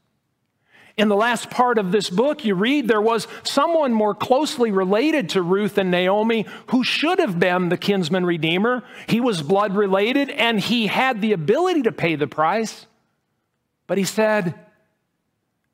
In 0.97 1.07
the 1.07 1.15
last 1.15 1.49
part 1.49 1.77
of 1.77 1.91
this 1.91 2.09
book, 2.09 2.43
you 2.43 2.53
read 2.53 2.87
there 2.87 3.01
was 3.01 3.27
someone 3.43 3.93
more 3.93 4.13
closely 4.13 4.71
related 4.71 5.29
to 5.29 5.41
Ruth 5.41 5.77
and 5.77 5.89
Naomi 5.89 6.45
who 6.67 6.83
should 6.83 7.19
have 7.19 7.39
been 7.39 7.69
the 7.69 7.77
kinsman 7.77 8.25
redeemer. 8.25 8.83
He 9.07 9.21
was 9.21 9.41
blood 9.41 9.75
related 9.75 10.29
and 10.29 10.59
he 10.59 10.87
had 10.87 11.21
the 11.21 11.31
ability 11.31 11.83
to 11.83 11.91
pay 11.91 12.15
the 12.15 12.27
price. 12.27 12.85
But 13.87 13.97
he 13.97 14.03
said, 14.03 14.53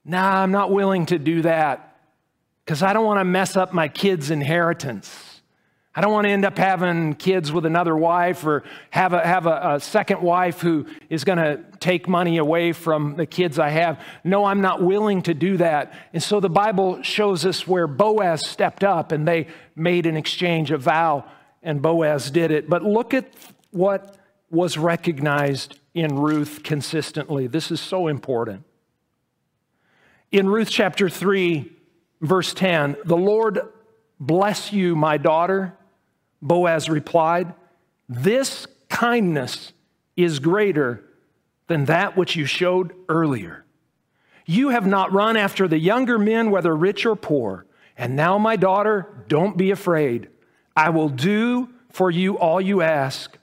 Nah, 0.06 0.44
I'm 0.44 0.52
not 0.52 0.72
willing 0.72 1.08
to 1.08 1.20
do 1.20 1.42
that 1.42 1.98
because 2.64 2.82
I 2.82 2.94
don't 2.94 3.06
want 3.06 3.20
to 3.20 3.26
mess 3.26 3.58
up 3.58 3.74
my 3.74 3.90
kids' 3.90 4.32
inheritance. 4.32 5.27
I 5.98 6.02
don't 6.02 6.12
want 6.12 6.26
to 6.26 6.30
end 6.30 6.46
up 6.46 6.60
having 6.60 7.16
kids 7.16 7.52
with 7.52 7.66
another 7.66 7.98
wife 7.98 8.46
or 8.46 8.62
have 8.92 9.14
a, 9.14 9.26
have 9.26 9.48
a, 9.48 9.78
a 9.78 9.80
second 9.80 10.22
wife 10.22 10.62
who 10.62 10.86
is 11.10 11.24
going 11.24 11.40
to 11.40 11.64
take 11.80 12.08
money 12.08 12.38
away 12.38 12.72
from 12.72 13.16
the 13.16 13.26
kids 13.26 13.58
I 13.58 13.70
have. 13.70 14.00
No, 14.24 14.46
I'm 14.46 14.62
not 14.62 14.84
willing 14.84 15.24
to 15.24 15.34
do 15.34 15.58
that. 15.58 15.96
And 16.14 16.22
so 16.22 16.40
the 16.40 16.52
Bible 16.52 17.02
shows 17.02 17.48
us 17.48 17.66
where 17.68 17.88
Boaz 17.88 18.48
stepped 18.48 18.84
up 18.84 19.12
and 19.12 19.28
they 19.28 19.48
made 19.76 20.06
an 20.06 20.16
exchange, 20.18 20.70
a 20.70 20.78
vow, 20.78 21.26
and 21.64 21.82
Boaz 21.82 22.30
did 22.30 22.52
it. 22.52 22.70
But 22.70 22.84
look 22.84 23.16
at 23.16 23.34
what 23.72 24.18
was 24.52 24.78
recognized 24.78 25.80
in 25.96 26.16
Ruth 26.16 26.62
consistently. 26.62 27.48
This 27.48 27.72
is 27.72 27.82
so 27.82 28.06
important. 28.06 28.66
In 30.32 30.48
Ruth 30.48 30.70
chapter 30.70 31.10
3, 31.10 31.72
verse 32.22 32.54
10, 32.54 32.98
the 33.04 33.18
Lord 33.18 33.62
bless 34.20 34.72
you, 34.72 34.96
my 34.96 35.18
daughter 35.18 35.74
Boaz 36.42 36.90
replied, 36.90 37.54
This 38.08 38.68
kindness 38.90 39.74
is 40.16 40.40
greater 40.40 41.04
than 41.68 41.86
that 41.86 42.18
which 42.18 42.36
you 42.36 42.46
showed 42.46 42.94
earlier. 43.10 43.66
You 44.46 44.70
have 44.70 44.88
not 44.88 45.12
run 45.12 45.36
after 45.36 45.68
the 45.68 45.78
younger 45.78 46.18
men, 46.18 46.52
whether 46.52 46.76
rich 46.76 47.06
or 47.06 47.16
poor. 47.16 47.66
And 47.98 48.16
now, 48.16 48.38
my 48.38 48.56
daughter, 48.56 49.26
don't 49.28 49.58
be 49.58 49.72
afraid. 49.72 50.30
I 50.76 50.90
will 50.90 51.10
do 51.10 51.70
for 51.92 52.10
you 52.10 52.38
all 52.38 52.62
you 52.62 52.82
ask. 52.82 53.38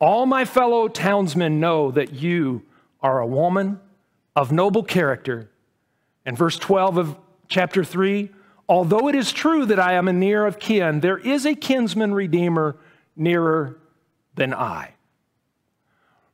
All 0.00 0.24
my 0.24 0.44
fellow 0.44 0.88
townsmen 0.88 1.60
know 1.60 1.90
that 1.90 2.14
you 2.14 2.62
are 3.02 3.20
a 3.20 3.26
woman 3.26 3.80
of 4.34 4.52
noble 4.52 4.82
character. 4.82 5.50
And 6.24 6.38
verse 6.38 6.56
12 6.56 6.96
of 6.96 7.16
chapter 7.48 7.84
3 7.84 8.30
Although 8.70 9.08
it 9.08 9.16
is 9.16 9.32
true 9.32 9.66
that 9.66 9.80
I 9.80 9.94
am 9.94 10.06
a 10.06 10.12
near 10.12 10.46
of 10.46 10.60
kin, 10.60 11.00
there 11.00 11.18
is 11.18 11.44
a 11.44 11.56
kinsman 11.56 12.14
redeemer 12.14 12.76
nearer 13.16 13.80
than 14.36 14.54
I. 14.54 14.94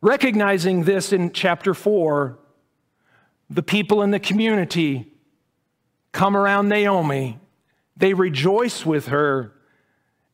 Recognizing 0.03 0.85
this 0.85 1.15
in 1.15 1.33
chapter 1.33 1.73
4, 1.73 2.39
the 3.49 3.63
people 3.63 4.03
in 4.03 4.11
the 4.11 4.21
community 4.21 5.11
come 6.13 6.37
around 6.37 6.69
Naomi. 6.69 7.41
They 7.97 8.13
rejoice 8.13 8.85
with 8.85 9.07
her. 9.07 9.55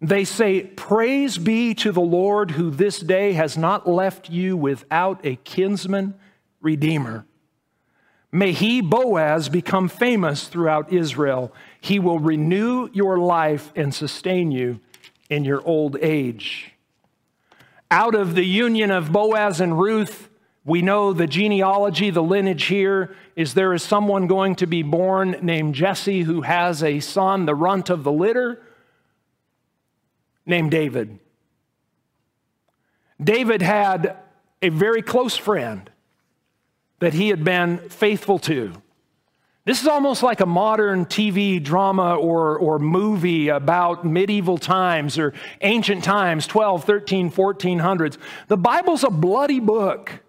They 0.00 0.24
say, 0.24 0.62
Praise 0.64 1.38
be 1.38 1.72
to 1.74 1.92
the 1.92 2.00
Lord 2.00 2.50
who 2.50 2.70
this 2.70 2.98
day 2.98 3.34
has 3.34 3.56
not 3.56 3.88
left 3.88 4.28
you 4.28 4.56
without 4.56 5.24
a 5.24 5.36
kinsman 5.36 6.14
redeemer. 6.60 7.26
May 8.32 8.52
he, 8.52 8.80
Boaz, 8.80 9.50
become 9.50 9.88
famous 9.88 10.48
throughout 10.48 10.92
Israel. 10.92 11.52
He 11.82 11.98
will 11.98 12.20
renew 12.20 12.88
your 12.92 13.18
life 13.18 13.72
and 13.74 13.92
sustain 13.92 14.52
you 14.52 14.78
in 15.28 15.42
your 15.42 15.60
old 15.66 15.96
age. 16.00 16.70
Out 17.90 18.14
of 18.14 18.36
the 18.36 18.44
union 18.44 18.92
of 18.92 19.10
Boaz 19.10 19.60
and 19.60 19.76
Ruth, 19.76 20.28
we 20.64 20.80
know 20.80 21.12
the 21.12 21.26
genealogy, 21.26 22.10
the 22.10 22.22
lineage 22.22 22.66
here 22.66 23.16
is 23.34 23.54
there 23.54 23.74
is 23.74 23.82
someone 23.82 24.28
going 24.28 24.54
to 24.56 24.66
be 24.68 24.84
born 24.84 25.36
named 25.42 25.74
Jesse 25.74 26.22
who 26.22 26.42
has 26.42 26.84
a 26.84 27.00
son, 27.00 27.46
the 27.46 27.54
runt 27.54 27.90
of 27.90 28.04
the 28.04 28.12
litter, 28.12 28.62
named 30.46 30.70
David. 30.70 31.18
David 33.20 33.60
had 33.60 34.18
a 34.62 34.68
very 34.68 35.02
close 35.02 35.36
friend 35.36 35.90
that 37.00 37.14
he 37.14 37.30
had 37.30 37.42
been 37.42 37.78
faithful 37.88 38.38
to. 38.38 38.80
This 39.64 39.80
is 39.80 39.86
almost 39.86 40.24
like 40.24 40.40
a 40.40 40.46
modern 40.46 41.06
TV 41.06 41.62
drama 41.62 42.16
or, 42.16 42.58
or 42.58 42.80
movie 42.80 43.48
about 43.48 44.04
medieval 44.04 44.58
times 44.58 45.18
or 45.18 45.34
ancient 45.60 46.02
times, 46.02 46.48
12, 46.48 46.84
13, 46.84 47.30
1400s. 47.30 48.18
The 48.48 48.56
Bible's 48.56 49.04
a 49.04 49.10
bloody 49.10 49.60
book. 49.60 50.20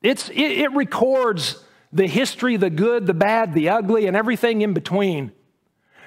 It's, 0.00 0.30
it, 0.30 0.40
it 0.40 0.72
records 0.72 1.62
the 1.92 2.06
history, 2.06 2.56
the 2.56 2.70
good, 2.70 3.06
the 3.06 3.14
bad, 3.14 3.52
the 3.52 3.68
ugly, 3.68 4.06
and 4.06 4.16
everything 4.16 4.62
in 4.62 4.72
between. 4.72 5.32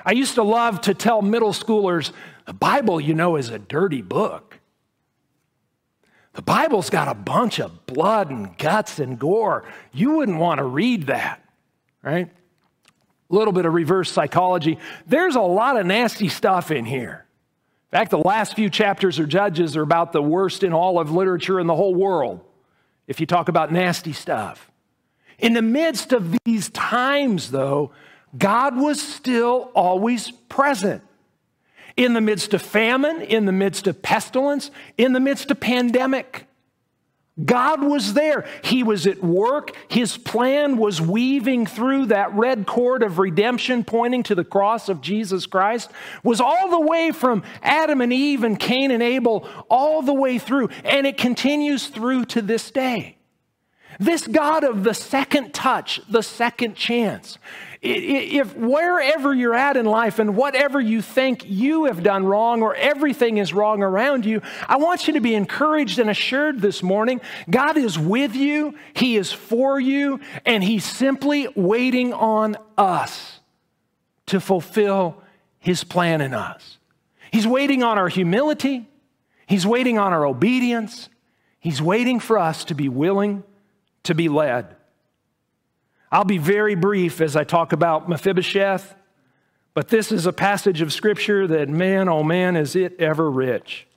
I 0.03 0.13
used 0.13 0.35
to 0.35 0.43
love 0.43 0.81
to 0.81 0.95
tell 0.95 1.21
middle 1.21 1.53
schoolers 1.53 2.11
the 2.45 2.53
Bible, 2.53 2.99
you 2.99 3.13
know, 3.13 3.35
is 3.35 3.49
a 3.49 3.59
dirty 3.59 4.01
book. 4.01 4.59
The 6.33 6.41
Bible's 6.41 6.89
got 6.89 7.07
a 7.07 7.13
bunch 7.13 7.59
of 7.59 7.85
blood 7.85 8.29
and 8.29 8.57
guts 8.57 8.99
and 8.99 9.17
gore. 9.17 9.63
You 9.93 10.17
wouldn't 10.17 10.39
want 10.39 10.57
to 10.57 10.63
read 10.63 11.07
that, 11.07 11.44
right? 12.05 12.29
A 13.29 13.35
little 13.35 13.51
bit 13.51 13.65
of 13.65 13.73
reverse 13.73 14.11
psychology. 14.11 14.77
There's 15.07 15.35
a 15.35 15.41
lot 15.41 15.77
of 15.77 15.85
nasty 15.85 16.29
stuff 16.29 16.71
in 16.71 16.85
here. 16.85 17.25
In 17.91 17.97
fact, 17.97 18.11
the 18.11 18.19
last 18.19 18.55
few 18.55 18.69
chapters 18.69 19.19
of 19.19 19.27
Judges 19.27 19.75
are 19.75 19.81
about 19.81 20.11
the 20.11 20.21
worst 20.21 20.63
in 20.63 20.73
all 20.73 20.99
of 20.99 21.11
literature 21.11 21.59
in 21.59 21.67
the 21.67 21.75
whole 21.75 21.95
world, 21.95 22.41
if 23.07 23.19
you 23.19 23.25
talk 23.25 23.49
about 23.49 23.71
nasty 23.71 24.13
stuff. 24.13 24.69
In 25.39 25.53
the 25.53 25.61
midst 25.61 26.13
of 26.13 26.37
these 26.45 26.69
times, 26.69 27.51
though, 27.51 27.91
God 28.37 28.77
was 28.77 29.01
still 29.01 29.71
always 29.73 30.31
present 30.31 31.01
in 31.97 32.13
the 32.13 32.21
midst 32.21 32.53
of 32.53 32.61
famine, 32.61 33.21
in 33.21 33.45
the 33.45 33.51
midst 33.51 33.87
of 33.87 34.01
pestilence, 34.01 34.71
in 34.97 35.13
the 35.13 35.19
midst 35.19 35.49
of 35.49 35.59
pandemic. 35.59 36.47
God 37.43 37.83
was 37.83 38.13
there. 38.13 38.47
He 38.63 38.81
was 38.81 39.05
at 39.05 39.21
work. 39.21 39.75
His 39.89 40.17
plan 40.17 40.77
was 40.77 41.01
weaving 41.01 41.65
through 41.65 42.05
that 42.05 42.33
red 42.33 42.65
cord 42.65 43.03
of 43.03 43.19
redemption 43.19 43.83
pointing 43.83 44.23
to 44.23 44.35
the 44.35 44.45
cross 44.45 44.87
of 44.87 45.01
Jesus 45.01 45.45
Christ, 45.45 45.91
was 46.23 46.39
all 46.39 46.69
the 46.69 46.79
way 46.79 47.11
from 47.11 47.43
Adam 47.61 47.99
and 47.99 48.13
Eve 48.13 48.45
and 48.45 48.57
Cain 48.57 48.89
and 48.89 49.03
Abel, 49.03 49.49
all 49.69 50.01
the 50.01 50.13
way 50.13 50.39
through. 50.39 50.69
And 50.85 51.05
it 51.05 51.17
continues 51.17 51.87
through 51.87 52.25
to 52.25 52.41
this 52.41 52.71
day. 52.71 53.17
This 53.99 54.27
God 54.27 54.63
of 54.63 54.83
the 54.83 54.93
second 54.93 55.53
touch, 55.53 56.01
the 56.09 56.23
second 56.23 56.75
chance, 56.75 57.37
if 57.85 58.55
wherever 58.55 59.33
you're 59.33 59.53
at 59.53 59.77
in 59.77 59.85
life 59.85 60.19
and 60.19 60.35
whatever 60.35 60.81
you 60.81 61.01
think 61.01 61.43
you 61.45 61.85
have 61.85 62.01
done 62.01 62.25
wrong 62.25 62.61
or 62.61 62.75
everything 62.75 63.37
is 63.37 63.53
wrong 63.53 63.83
around 63.83 64.25
you, 64.25 64.41
I 64.67 64.77
want 64.77 65.07
you 65.07 65.13
to 65.13 65.19
be 65.19 65.35
encouraged 65.35 65.99
and 65.99 66.09
assured 66.09 66.61
this 66.61 66.81
morning. 66.81 67.21
God 67.49 67.77
is 67.77 67.97
with 67.97 68.35
you, 68.35 68.75
He 68.95 69.17
is 69.17 69.31
for 69.31 69.79
you, 69.79 70.19
and 70.45 70.63
He's 70.63 70.83
simply 70.83 71.47
waiting 71.55 72.13
on 72.13 72.57
us 72.77 73.39
to 74.27 74.39
fulfill 74.39 75.21
His 75.59 75.83
plan 75.83 76.21
in 76.21 76.33
us. 76.33 76.77
He's 77.31 77.47
waiting 77.47 77.83
on 77.83 77.97
our 77.97 78.09
humility, 78.09 78.89
He's 79.45 79.65
waiting 79.67 79.99
on 79.99 80.11
our 80.11 80.25
obedience, 80.25 81.09
He's 81.59 81.81
waiting 81.81 82.19
for 82.19 82.37
us 82.37 82.65
to 82.65 82.75
be 82.75 82.89
willing 82.89 83.43
to 84.03 84.15
be 84.15 84.29
led. 84.29 84.74
I'll 86.11 86.23
be 86.23 86.37
very 86.37 86.75
brief 86.75 87.19
as 87.19 87.35
I 87.35 87.43
talk 87.43 87.73
about 87.73 88.07
Mephibosheth, 88.07 88.95
but 89.73 89.89
this 89.89 90.11
is 90.11 90.25
a 90.25 90.33
passage 90.33 90.81
of 90.81 90.93
scripture 90.93 91.47
that, 91.47 91.67
man, 91.67 92.07
oh 92.07 92.23
man, 92.23 92.55
is 92.55 92.75
it 92.75 92.99
ever 92.99 93.29
rich. 93.29 93.87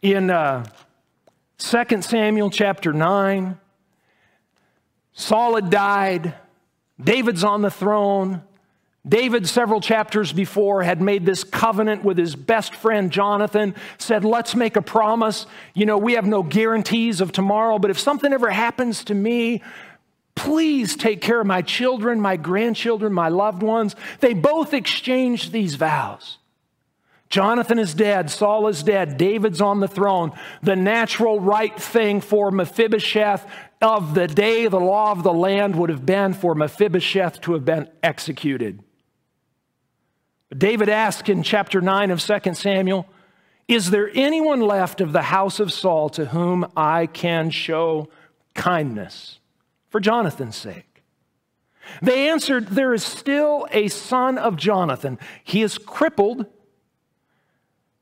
In 0.00 0.30
uh, 0.30 0.64
2 1.58 2.02
Samuel 2.02 2.50
chapter 2.50 2.92
9, 2.92 3.58
Saul 5.12 5.56
had 5.56 5.70
died, 5.70 6.34
David's 7.02 7.44
on 7.44 7.62
the 7.62 7.70
throne. 7.70 8.42
David, 9.06 9.46
several 9.46 9.80
chapters 9.80 10.32
before, 10.32 10.82
had 10.82 11.02
made 11.02 11.26
this 11.26 11.44
covenant 11.44 12.04
with 12.04 12.16
his 12.16 12.34
best 12.34 12.74
friend 12.74 13.10
Jonathan, 13.10 13.74
said, 13.98 14.24
Let's 14.24 14.54
make 14.54 14.76
a 14.76 14.82
promise. 14.82 15.46
You 15.74 15.84
know, 15.84 15.98
we 15.98 16.14
have 16.14 16.26
no 16.26 16.42
guarantees 16.42 17.20
of 17.20 17.32
tomorrow, 17.32 17.78
but 17.78 17.90
if 17.90 17.98
something 17.98 18.32
ever 18.32 18.50
happens 18.50 19.04
to 19.04 19.14
me, 19.14 19.62
Please 20.34 20.96
take 20.96 21.20
care 21.20 21.40
of 21.40 21.46
my 21.46 21.62
children, 21.62 22.20
my 22.20 22.36
grandchildren, 22.36 23.12
my 23.12 23.28
loved 23.28 23.62
ones. 23.62 23.94
They 24.20 24.34
both 24.34 24.74
exchanged 24.74 25.52
these 25.52 25.76
vows. 25.76 26.38
Jonathan 27.30 27.78
is 27.78 27.94
dead, 27.94 28.30
Saul 28.30 28.68
is 28.68 28.82
dead, 28.82 29.16
David's 29.16 29.60
on 29.60 29.80
the 29.80 29.88
throne. 29.88 30.32
The 30.62 30.76
natural 30.76 31.40
right 31.40 31.74
thing 31.80 32.20
for 32.20 32.50
Mephibosheth 32.50 33.46
of 33.80 34.14
the 34.14 34.28
day 34.28 34.68
the 34.68 34.78
law 34.80 35.12
of 35.12 35.22
the 35.22 35.32
land 35.32 35.76
would 35.76 35.90
have 35.90 36.06
been 36.06 36.32
for 36.32 36.54
Mephibosheth 36.54 37.40
to 37.42 37.54
have 37.54 37.64
been 37.64 37.88
executed. 38.02 38.82
But 40.48 40.58
David 40.58 40.88
asked 40.88 41.28
in 41.28 41.42
chapter 41.42 41.80
9 41.80 42.10
of 42.10 42.20
2 42.20 42.54
Samuel, 42.54 43.06
Is 43.66 43.90
there 43.90 44.10
anyone 44.14 44.60
left 44.60 45.00
of 45.00 45.12
the 45.12 45.22
house 45.22 45.58
of 45.58 45.72
Saul 45.72 46.10
to 46.10 46.26
whom 46.26 46.70
I 46.76 47.06
can 47.06 47.50
show 47.50 48.08
kindness 48.54 49.40
for 49.94 50.00
Jonathan's 50.00 50.56
sake? 50.56 51.04
They 52.02 52.28
answered, 52.28 52.66
There 52.66 52.92
is 52.92 53.04
still 53.04 53.68
a 53.70 53.86
son 53.86 54.38
of 54.38 54.56
Jonathan. 54.56 55.20
He 55.44 55.62
is 55.62 55.78
crippled 55.78 56.46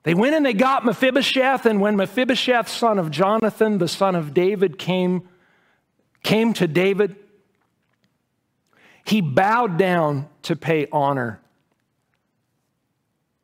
they 0.05 0.15
went 0.15 0.35
and 0.35 0.45
they 0.45 0.53
got 0.53 0.85
Mephibosheth, 0.85 1.65
and 1.65 1.81
when 1.81 1.97
Mephibosheth, 1.97 2.69
son 2.69 2.99
of 2.99 3.11
Jonathan, 3.11 3.79
the 3.79 3.89
son 3.89 4.17
of 4.17 4.35
David, 4.35 4.79
came, 4.79 5.29
came 6.25 6.53
to 6.55 6.67
David, 6.67 7.17
he 9.05 9.21
bowed 9.21 9.79
down 9.79 10.29
to 10.43 10.57
pay 10.57 10.89
honor. 10.91 11.41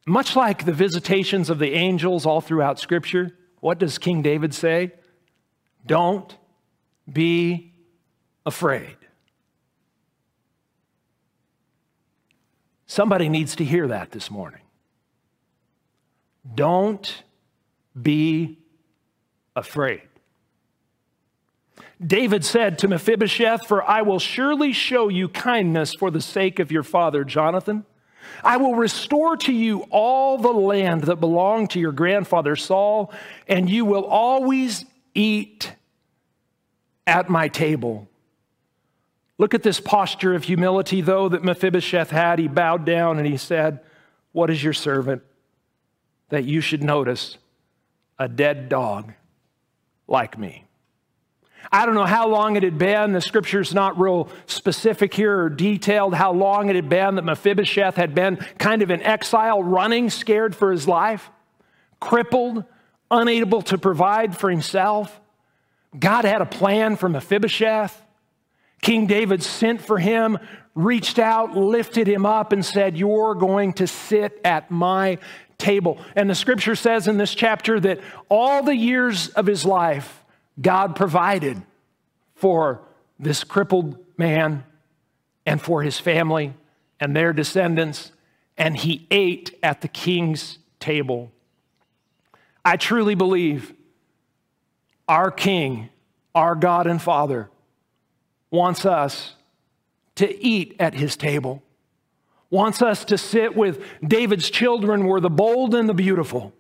Much 0.07 0.35
like 0.35 0.65
the 0.65 0.73
visitations 0.73 1.51
of 1.51 1.59
the 1.59 1.75
angels 1.75 2.27
all 2.27 2.41
throughout 2.41 2.81
Scripture, 2.81 3.37
what 3.61 3.79
does 3.79 3.99
King 3.99 4.23
David 4.23 4.55
say? 4.55 4.93
Don't 5.87 6.37
be 7.11 7.73
afraid. 8.49 8.97
Somebody 12.87 13.29
needs 13.29 13.55
to 13.57 13.65
hear 13.65 13.87
that 13.89 14.11
this 14.11 14.31
morning. 14.31 14.63
Don't 16.55 17.23
be 18.01 18.59
afraid. 19.55 20.01
David 22.05 22.43
said 22.43 22.79
to 22.79 22.89
Mephibosheth, 22.89 23.67
For 23.67 23.83
I 23.83 24.01
will 24.01 24.19
surely 24.19 24.73
show 24.73 25.09
you 25.09 25.29
kindness 25.29 25.95
for 25.95 26.11
the 26.11 26.23
sake 26.23 26.59
of 26.59 26.73
your 26.73 26.83
father 26.83 27.25
Jonathan. 27.25 27.85
I 28.43 28.57
will 28.57 28.75
restore 28.75 29.37
to 29.37 29.53
you 29.53 29.83
all 29.91 30.39
the 30.39 30.53
land 30.53 31.03
that 31.03 31.17
belonged 31.17 31.71
to 31.71 31.81
your 31.81 31.93
grandfather 31.93 32.57
Saul, 32.57 33.13
and 33.47 33.69
you 33.69 33.85
will 33.85 34.05
always 34.05 34.87
eat 35.15 35.75
at 37.07 37.29
my 37.29 37.49
table. 37.49 38.09
Look 39.39 39.55
at 39.55 39.63
this 39.63 39.81
posture 39.81 40.35
of 40.35 40.45
humility, 40.45 41.01
though, 41.01 41.29
that 41.29 41.45
Mephibosheth 41.45 42.11
had. 42.11 42.39
He 42.39 42.49
bowed 42.49 42.85
down 42.85 43.19
and 43.19 43.27
he 43.27 43.37
said, 43.37 43.81
What 44.33 44.51
is 44.51 44.63
your 44.63 44.73
servant 44.73 45.23
that 46.31 46.45
you 46.45 46.61
should 46.61 46.83
notice 46.83 47.39
a 48.19 48.29
dead 48.29 48.69
dog 48.69 49.13
like 50.07 50.39
me. 50.39 50.65
I 51.71 51.85
don't 51.85 51.95
know 51.95 52.07
how 52.07 52.29
long 52.29 52.57
it 52.57 52.63
had 52.63 52.79
been. 52.79 53.13
The 53.13 53.21
scripture's 53.21 53.75
not 53.75 53.99
real 53.99 54.29
specific 54.47 55.13
here 55.13 55.39
or 55.39 55.51
detailed 55.51 56.15
how 56.15 56.33
long 56.33 56.71
it 56.71 56.77
had 56.77 56.89
been 56.89 57.17
that 57.17 57.25
Mephibosheth 57.25 57.97
had 57.97 58.15
been 58.15 58.37
kind 58.59 58.81
of 58.83 58.91
in 58.91 59.03
exile, 59.03 59.63
running, 59.63 60.09
scared 60.09 60.57
for 60.57 60.73
his 60.73 60.89
life, 60.89 61.31
crippled, 62.01 62.65
unable 63.11 63.61
to 63.63 63.77
provide 63.77 64.37
for 64.37 64.51
himself. 64.51 65.21
God 65.99 66.25
had 66.25 66.41
a 66.41 66.47
plan 66.47 66.97
for 66.97 67.09
Mephibosheth. 67.09 68.03
King 68.83 69.07
David 69.07 69.43
sent 69.43 69.81
for 69.81 69.99
him, 69.99 70.39
reached 70.75 71.19
out, 71.19 71.57
lifted 71.57 72.07
him 72.07 72.25
up, 72.25 72.53
and 72.53 72.65
said, 72.65 72.97
You're 72.97 73.35
going 73.35 73.73
to 73.75 73.87
sit 73.87 74.41
at 74.45 74.71
my 74.71 75.19
table. 75.59 75.99
And 76.15 76.31
the 76.31 76.35
scripture 76.35 76.77
says 76.77 77.09
in 77.09 77.19
this 77.19 77.35
chapter 77.35 77.81
that 77.81 78.01
all 78.29 78.63
the 78.63 78.77
years 78.77 79.29
of 79.31 79.47
his 79.47 79.65
life, 79.65 80.25
God 80.61 80.97
provided 80.97 81.63
for 82.35 82.81
this 83.19 83.45
crippled 83.45 83.99
man 84.17 84.65
and 85.45 85.61
for 85.61 85.83
his 85.83 85.99
family 85.99 86.55
and 87.01 87.15
their 87.15 87.33
descendants, 87.33 88.13
and 88.57 88.77
he 88.77 89.07
ate 89.11 89.57
at 89.63 89.81
the 89.81 89.89
king's 89.89 90.59
table. 90.81 91.31
I 92.65 92.77
truly 92.77 93.15
believe 93.15 93.73
our 95.09 95.31
King, 95.31 95.89
our 96.35 96.55
God 96.55 96.87
and 96.87 97.01
Father, 97.01 97.49
wants 98.51 98.85
us 98.85 99.35
to 100.17 100.45
eat 100.45 100.77
at 100.79 100.95
his 100.95 101.17
table 101.17 101.63
wants 102.51 102.83
us 102.83 103.05
to 103.07 103.19
sit 103.19 103.55
with 103.55 103.85
David's 104.03 104.51
children 104.51 105.07
were 105.07 105.21
the 105.21 105.31
bold 105.31 105.75
and 105.75 105.89
the 105.89 105.95
beautiful. 105.95 106.53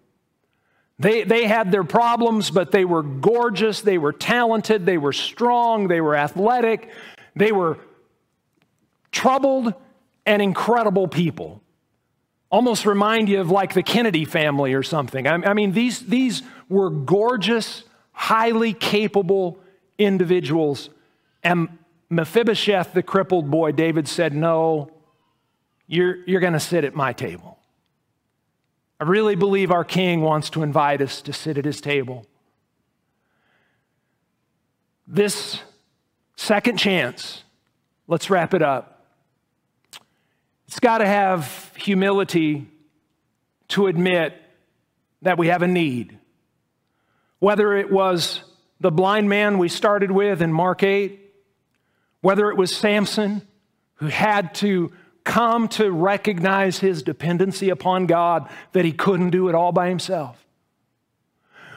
They, 0.98 1.22
they 1.22 1.46
had 1.46 1.70
their 1.70 1.84
problems, 1.84 2.50
but 2.50 2.72
they 2.72 2.84
were 2.84 3.02
gorgeous, 3.02 3.80
they 3.80 3.98
were 3.98 4.12
talented, 4.12 4.84
they 4.84 4.98
were 4.98 5.12
strong, 5.12 5.88
they 5.88 6.00
were 6.00 6.16
athletic, 6.16 6.90
they 7.36 7.52
were 7.52 7.78
troubled 9.12 9.74
and 10.26 10.42
incredible 10.42 11.08
people. 11.08 11.62
Almost 12.50 12.84
remind 12.84 13.28
you 13.28 13.40
of 13.40 13.50
like 13.50 13.74
the 13.74 13.82
Kennedy 13.82 14.24
family 14.24 14.74
or 14.74 14.82
something. 14.82 15.26
I, 15.26 15.34
I 15.34 15.54
mean, 15.54 15.72
these, 15.72 16.00
these 16.00 16.42
were 16.68 16.90
gorgeous, 16.90 17.84
highly 18.12 18.72
capable 18.72 19.60
individuals. 19.98 20.90
And 21.42 21.78
Mephibosheth, 22.10 22.92
the 22.92 23.02
crippled 23.02 23.50
boy, 23.50 23.72
David 23.72 24.08
said, 24.08 24.34
No, 24.34 24.90
you're, 25.86 26.24
you're 26.26 26.40
going 26.40 26.52
to 26.52 26.60
sit 26.60 26.84
at 26.84 26.94
my 26.94 27.12
table. 27.12 27.58
I 29.00 29.04
really 29.04 29.36
believe 29.36 29.70
our 29.70 29.84
King 29.84 30.22
wants 30.22 30.50
to 30.50 30.62
invite 30.62 31.00
us 31.00 31.22
to 31.22 31.32
sit 31.32 31.56
at 31.56 31.64
his 31.64 31.80
table. 31.80 32.26
This 35.06 35.60
second 36.36 36.78
chance, 36.78 37.44
let's 38.06 38.28
wrap 38.28 38.54
it 38.54 38.62
up. 38.62 39.06
It's 40.66 40.80
got 40.80 40.98
to 40.98 41.06
have 41.06 41.72
humility 41.76 42.66
to 43.68 43.86
admit 43.86 44.34
that 45.22 45.38
we 45.38 45.46
have 45.46 45.62
a 45.62 45.68
need. 45.68 46.18
Whether 47.38 47.74
it 47.74 47.90
was 47.90 48.42
the 48.80 48.90
blind 48.90 49.28
man 49.28 49.58
we 49.58 49.68
started 49.68 50.10
with 50.10 50.42
in 50.42 50.52
Mark 50.52 50.82
8, 50.82 51.27
whether 52.20 52.50
it 52.50 52.56
was 52.56 52.74
Samson 52.74 53.46
who 53.94 54.06
had 54.06 54.54
to 54.56 54.92
come 55.24 55.68
to 55.68 55.90
recognize 55.90 56.78
his 56.78 57.02
dependency 57.02 57.68
upon 57.68 58.06
God, 58.06 58.48
that 58.72 58.86
he 58.86 58.92
couldn't 58.92 59.30
do 59.30 59.48
it 59.48 59.54
all 59.54 59.72
by 59.72 59.88
himself. 59.88 60.42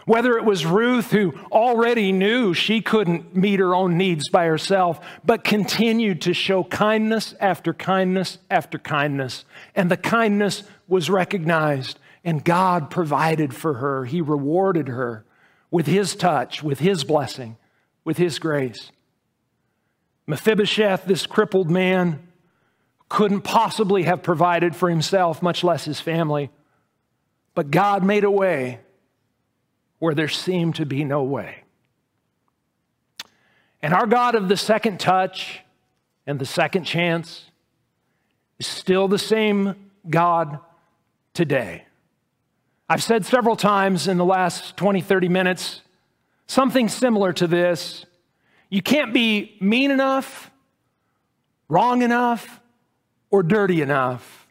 Whether 0.06 0.38
it 0.38 0.46
was 0.46 0.66
Ruth, 0.66 1.12
who 1.12 1.34
already 1.52 2.12
knew 2.12 2.54
she 2.54 2.82
couldn't 2.82 3.36
meet 3.36 3.60
her 3.60 3.76
own 3.76 3.98
needs 3.98 4.30
by 4.30 4.46
herself, 4.46 5.00
but 5.24 5.44
continued 5.44 6.22
to 6.22 6.34
show 6.34 6.64
kindness 6.64 7.36
after 7.40 7.74
kindness 7.74 8.38
after 8.50 8.80
kindness. 8.80 9.44
And 9.76 9.92
the 9.92 9.98
kindness 9.98 10.64
was 10.88 11.10
recognized, 11.10 12.00
and 12.24 12.44
God 12.44 12.90
provided 12.90 13.54
for 13.54 13.76
her. 13.76 14.06
He 14.06 14.22
rewarded 14.22 14.88
her 14.88 15.26
with 15.70 15.88
His 15.88 16.16
touch, 16.16 16.64
with 16.64 16.80
His 16.80 17.04
blessing, 17.04 17.58
with 18.04 18.18
His 18.18 18.40
grace. 18.40 18.92
Mephibosheth, 20.32 21.04
this 21.04 21.26
crippled 21.26 21.70
man, 21.70 22.26
couldn't 23.10 23.42
possibly 23.42 24.04
have 24.04 24.24
provided 24.24 24.74
for 24.74 24.90
himself, 24.90 25.42
much 25.42 25.62
less 25.62 25.84
his 25.84 26.00
family. 26.00 26.50
But 27.54 27.70
God 27.70 28.02
made 28.06 28.24
a 28.24 28.32
way 28.32 28.80
where 30.00 30.16
there 30.16 30.30
seemed 30.30 30.76
to 30.76 30.86
be 30.86 31.04
no 31.04 31.22
way. 31.22 31.64
And 33.82 33.94
our 33.94 34.08
God 34.08 34.36
of 34.36 34.48
the 34.48 34.56
second 34.56 35.02
touch 35.02 35.60
and 36.26 36.40
the 36.40 36.46
second 36.46 36.86
chance 36.86 37.44
is 38.58 38.68
still 38.68 39.10
the 39.10 39.20
same 39.20 39.90
God 40.10 40.60
today. 41.34 41.84
I've 42.88 43.04
said 43.04 43.26
several 43.26 43.58
times 43.58 44.08
in 44.08 44.18
the 44.18 44.24
last 44.24 44.78
20, 44.78 45.02
30 45.02 45.28
minutes 45.28 45.82
something 46.48 46.88
similar 46.88 47.34
to 47.34 47.48
this. 47.48 48.06
You 48.72 48.82
can't 48.82 49.14
be 49.14 49.58
mean 49.60 49.92
enough, 49.92 50.50
wrong 51.68 52.02
enough, 52.02 52.60
or 53.30 53.44
dirty 53.44 53.82
enough 53.82 54.48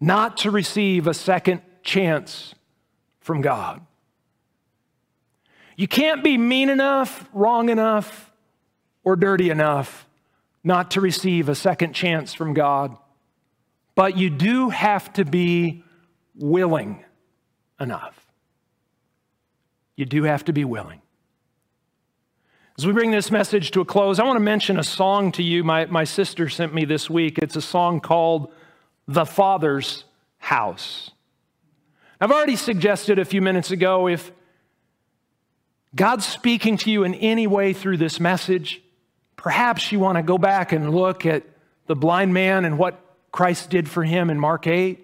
not 0.00 0.36
to 0.38 0.50
receive 0.50 1.06
a 1.06 1.14
second 1.14 1.62
chance 1.82 2.54
from 3.20 3.40
God. 3.40 3.80
You 5.76 5.88
can't 5.88 6.22
be 6.22 6.36
mean 6.36 6.68
enough, 6.68 7.26
wrong 7.32 7.70
enough, 7.70 8.30
or 9.02 9.16
dirty 9.16 9.48
enough 9.48 10.06
not 10.62 10.92
to 10.92 11.00
receive 11.00 11.48
a 11.48 11.54
second 11.54 11.92
chance 11.92 12.34
from 12.34 12.52
God. 12.52 12.96
But 13.94 14.18
you 14.18 14.28
do 14.28 14.70
have 14.70 15.12
to 15.14 15.24
be 15.24 15.84
willing 16.34 17.04
enough. 17.78 18.18
You 19.94 20.04
do 20.04 20.24
have 20.24 20.44
to 20.46 20.52
be 20.52 20.64
willing. 20.64 21.00
As 22.76 22.84
we 22.84 22.92
bring 22.92 23.12
this 23.12 23.30
message 23.30 23.70
to 23.70 23.80
a 23.82 23.84
close, 23.84 24.18
I 24.18 24.24
want 24.24 24.34
to 24.34 24.40
mention 24.40 24.80
a 24.80 24.82
song 24.82 25.30
to 25.32 25.44
you 25.44 25.62
my, 25.62 25.86
my 25.86 26.02
sister 26.02 26.48
sent 26.48 26.74
me 26.74 26.84
this 26.84 27.08
week. 27.08 27.38
It's 27.38 27.54
a 27.54 27.62
song 27.62 28.00
called 28.00 28.52
The 29.06 29.24
Father's 29.24 30.02
House. 30.38 31.12
I've 32.20 32.32
already 32.32 32.56
suggested 32.56 33.20
a 33.20 33.24
few 33.24 33.40
minutes 33.40 33.70
ago 33.70 34.08
if 34.08 34.32
God's 35.94 36.26
speaking 36.26 36.76
to 36.78 36.90
you 36.90 37.04
in 37.04 37.14
any 37.14 37.46
way 37.46 37.74
through 37.74 37.98
this 37.98 38.18
message, 38.18 38.82
perhaps 39.36 39.92
you 39.92 40.00
want 40.00 40.16
to 40.18 40.22
go 40.22 40.36
back 40.36 40.72
and 40.72 40.92
look 40.92 41.24
at 41.26 41.44
the 41.86 41.94
blind 41.94 42.34
man 42.34 42.64
and 42.64 42.76
what 42.76 42.98
Christ 43.30 43.70
did 43.70 43.88
for 43.88 44.02
him 44.02 44.30
in 44.30 44.40
Mark 44.40 44.66
8. 44.66 44.98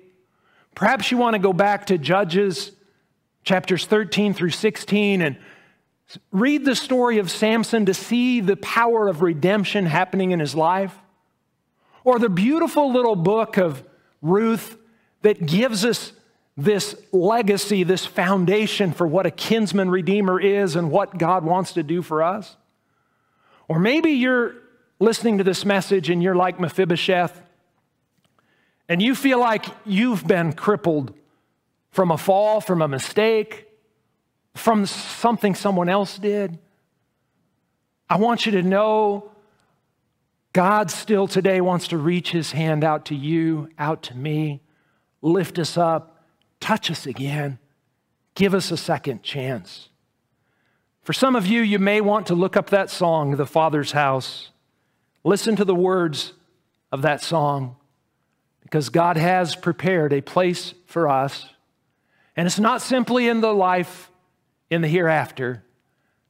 Perhaps 0.75 1.13
you 1.13 1.19
want 1.19 1.35
to 1.35 1.39
go 1.39 1.53
back 1.53 1.87
to 1.87 1.99
Judges 1.99 2.73
chapters 3.45 3.87
13 3.87 4.35
through 4.35 4.51
16 4.51 5.23
and 5.23 5.37
Read 6.33 6.65
the 6.65 6.75
story 6.75 7.19
of 7.19 7.31
Samson 7.31 7.87
to 7.87 7.95
see 7.95 8.41
the 8.41 8.57
power 8.57 9.09
of 9.09 9.23
redemption 9.23 9.87
happening 9.87 10.33
in 10.33 10.41
his 10.41 10.55
life. 10.55 10.95
Or 12.05 12.19
the 12.19 12.29
beautiful 12.29 12.93
little 12.93 13.17
book 13.17 13.57
of 13.59 13.85
Ruth 14.23 14.77
that 15.23 15.47
gives 15.47 15.85
us 15.85 16.13
this 16.57 17.01
legacy, 17.13 17.85
this 17.85 18.07
foundation 18.07 18.93
for 18.93 19.07
what 19.07 19.27
a 19.27 19.31
kinsman 19.31 19.91
redeemer 19.91 20.41
is 20.41 20.77
and 20.77 20.91
what 20.91 21.17
God 21.17 21.45
wants 21.45 21.73
to 21.75 21.83
do 21.83 22.03
for 22.03 22.23
us. 22.23 22.57
Or 23.69 23.79
maybe 23.79 24.11
you're 24.11 24.55
listening 24.99 25.39
to 25.39 25.45
this 25.45 25.65
message 25.65 26.11
and 26.11 26.23
you're 26.23 26.35
like 26.35 26.59
Mephibosheth 26.59 27.41
and 28.89 29.01
you 29.01 29.15
feel 29.15 29.39
like 29.39 29.65
you've 29.87 30.27
been 30.27 30.53
crippled 30.53 31.15
from 31.93 32.11
a 32.11 32.19
fall, 32.19 32.61
from 32.61 32.83
a 32.83 32.89
mistake, 32.89 33.69
from 34.55 34.87
something 34.87 35.55
someone 35.55 35.89
else 35.89 36.19
did. 36.19 36.59
I 38.09 38.17
want 38.17 38.47
you 38.47 38.53
to 38.53 38.63
know 38.63 39.31
God 40.53 40.91
still 40.91 41.29
today 41.29 41.61
wants 41.61 41.89
to 41.89 41.99
reach 41.99 42.33
his 42.33 42.53
hand 42.53 42.83
out 42.83 43.05
to 43.07 43.15
you, 43.15 43.69
out 43.79 44.03
to 44.05 44.17
me, 44.17 44.61
lift 45.23 45.59
us 45.59 45.77
up, 45.77 46.25
touch 46.59 46.91
us 46.91 47.07
again, 47.07 47.59
give 48.35 48.53
us 48.55 48.73
a 48.73 48.77
second 48.77 49.23
chance. 49.23 49.91
For 51.03 51.13
some 51.13 51.37
of 51.37 51.47
you, 51.47 51.63
you 51.63 51.79
may 51.79 52.01
want 52.01 52.27
to 52.27 52.35
look 52.35 52.57
up 52.57 52.71
that 52.71 52.91
song, 52.91 53.37
The 53.37 53.47
Father's 53.47 53.93
House. 53.93 54.51
Listen 55.23 55.57
to 55.57 55.65
the 55.65 55.75
words 55.75 56.33
of 56.93 57.03
that 57.03 57.23
song 57.23 57.77
because 58.63 58.89
God 58.89 59.17
has 59.17 59.55
prepared 59.55 60.13
a 60.13 60.21
place 60.21 60.75
for 60.87 61.09
us. 61.09 61.49
And 62.37 62.47
it's 62.47 62.59
not 62.59 62.83
simply 62.83 63.29
in 63.29 63.41
the 63.41 63.55
life 63.55 64.10
in 64.71 64.81
the 64.81 64.89
hereafter. 64.89 65.65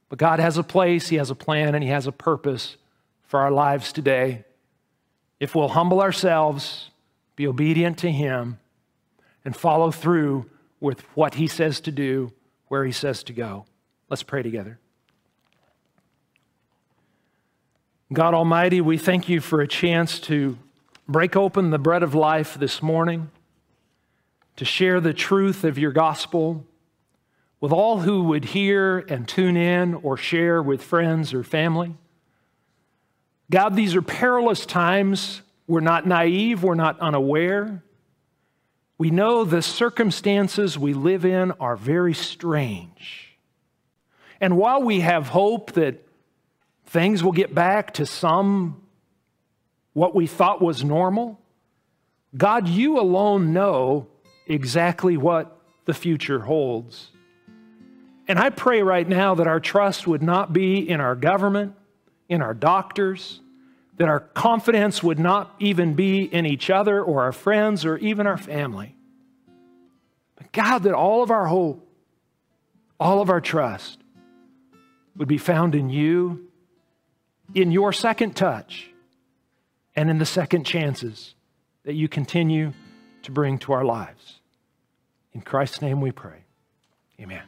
But 0.09 0.19
God 0.19 0.39
has 0.39 0.57
a 0.57 0.63
place, 0.63 1.07
He 1.07 1.15
has 1.15 1.29
a 1.29 1.35
plan, 1.35 1.73
and 1.73 1.83
He 1.83 1.89
has 1.89 2.07
a 2.07 2.11
purpose 2.11 2.75
for 3.23 3.39
our 3.39 3.51
lives 3.51 3.93
today. 3.93 4.43
If 5.39 5.55
we'll 5.55 5.69
humble 5.69 6.01
ourselves, 6.01 6.89
be 7.35 7.47
obedient 7.47 7.97
to 7.99 8.11
Him, 8.11 8.59
and 9.45 9.55
follow 9.55 9.91
through 9.91 10.49
with 10.81 11.01
what 11.15 11.35
He 11.35 11.47
says 11.47 11.79
to 11.81 11.91
do, 11.91 12.33
where 12.67 12.83
He 12.83 12.91
says 12.91 13.23
to 13.23 13.33
go. 13.33 13.65
Let's 14.09 14.23
pray 14.23 14.43
together. 14.43 14.79
God 18.11 18.33
Almighty, 18.33 18.81
we 18.81 18.97
thank 18.97 19.29
you 19.29 19.39
for 19.39 19.61
a 19.61 19.67
chance 19.67 20.19
to 20.21 20.57
break 21.07 21.37
open 21.37 21.69
the 21.69 21.79
bread 21.79 22.03
of 22.03 22.13
life 22.13 22.55
this 22.55 22.81
morning, 22.81 23.31
to 24.57 24.65
share 24.65 24.99
the 24.99 25.13
truth 25.13 25.63
of 25.63 25.77
your 25.77 25.93
gospel 25.93 26.65
with 27.61 27.71
all 27.71 27.99
who 27.99 28.23
would 28.23 28.43
hear 28.43 28.97
and 28.97 29.27
tune 29.27 29.55
in 29.55 29.93
or 29.93 30.17
share 30.17 30.61
with 30.61 30.81
friends 30.81 31.33
or 31.33 31.43
family. 31.43 31.95
God, 33.51 33.75
these 33.75 33.95
are 33.95 34.01
perilous 34.01 34.65
times. 34.65 35.43
We're 35.67 35.79
not 35.79 36.07
naive, 36.07 36.63
we're 36.63 36.75
not 36.75 36.99
unaware. 36.99 37.83
We 38.97 39.11
know 39.11 39.43
the 39.43 39.61
circumstances 39.61 40.77
we 40.77 40.93
live 40.93 41.23
in 41.23 41.51
are 41.53 41.75
very 41.75 42.13
strange. 42.13 43.37
And 44.39 44.57
while 44.57 44.81
we 44.81 45.01
have 45.01 45.27
hope 45.27 45.73
that 45.73 46.05
things 46.87 47.23
will 47.23 47.31
get 47.31 47.53
back 47.53 47.93
to 47.95 48.05
some 48.05 48.81
what 49.93 50.15
we 50.15 50.25
thought 50.25 50.61
was 50.61 50.83
normal, 50.83 51.39
God, 52.35 52.67
you 52.67 52.99
alone 52.99 53.53
know 53.53 54.07
exactly 54.47 55.17
what 55.17 55.59
the 55.85 55.93
future 55.93 56.39
holds. 56.39 57.09
And 58.27 58.39
I 58.39 58.49
pray 58.49 58.81
right 58.81 59.07
now 59.07 59.35
that 59.35 59.47
our 59.47 59.59
trust 59.59 60.07
would 60.07 60.21
not 60.21 60.53
be 60.53 60.87
in 60.87 61.01
our 61.01 61.15
government, 61.15 61.75
in 62.29 62.41
our 62.41 62.53
doctors, 62.53 63.39
that 63.97 64.07
our 64.07 64.19
confidence 64.19 65.03
would 65.03 65.19
not 65.19 65.53
even 65.59 65.93
be 65.93 66.23
in 66.23 66.45
each 66.45 66.69
other 66.69 67.03
or 67.03 67.23
our 67.23 67.31
friends 67.31 67.85
or 67.85 67.97
even 67.97 68.25
our 68.25 68.37
family. 68.37 68.95
But 70.35 70.51
God, 70.51 70.83
that 70.83 70.93
all 70.93 71.23
of 71.23 71.29
our 71.29 71.47
hope, 71.47 71.87
all 72.99 73.21
of 73.21 73.29
our 73.29 73.41
trust 73.41 73.99
would 75.15 75.27
be 75.27 75.37
found 75.37 75.75
in 75.75 75.89
you, 75.89 76.47
in 77.53 77.71
your 77.71 77.91
second 77.91 78.35
touch, 78.35 78.89
and 79.95 80.09
in 80.09 80.19
the 80.19 80.25
second 80.25 80.63
chances 80.63 81.35
that 81.83 81.93
you 81.93 82.07
continue 82.07 82.73
to 83.23 83.31
bring 83.31 83.57
to 83.59 83.73
our 83.73 83.83
lives. 83.83 84.39
In 85.33 85.41
Christ's 85.41 85.81
name 85.81 86.01
we 86.01 86.11
pray. 86.11 86.45
Amen. 87.19 87.43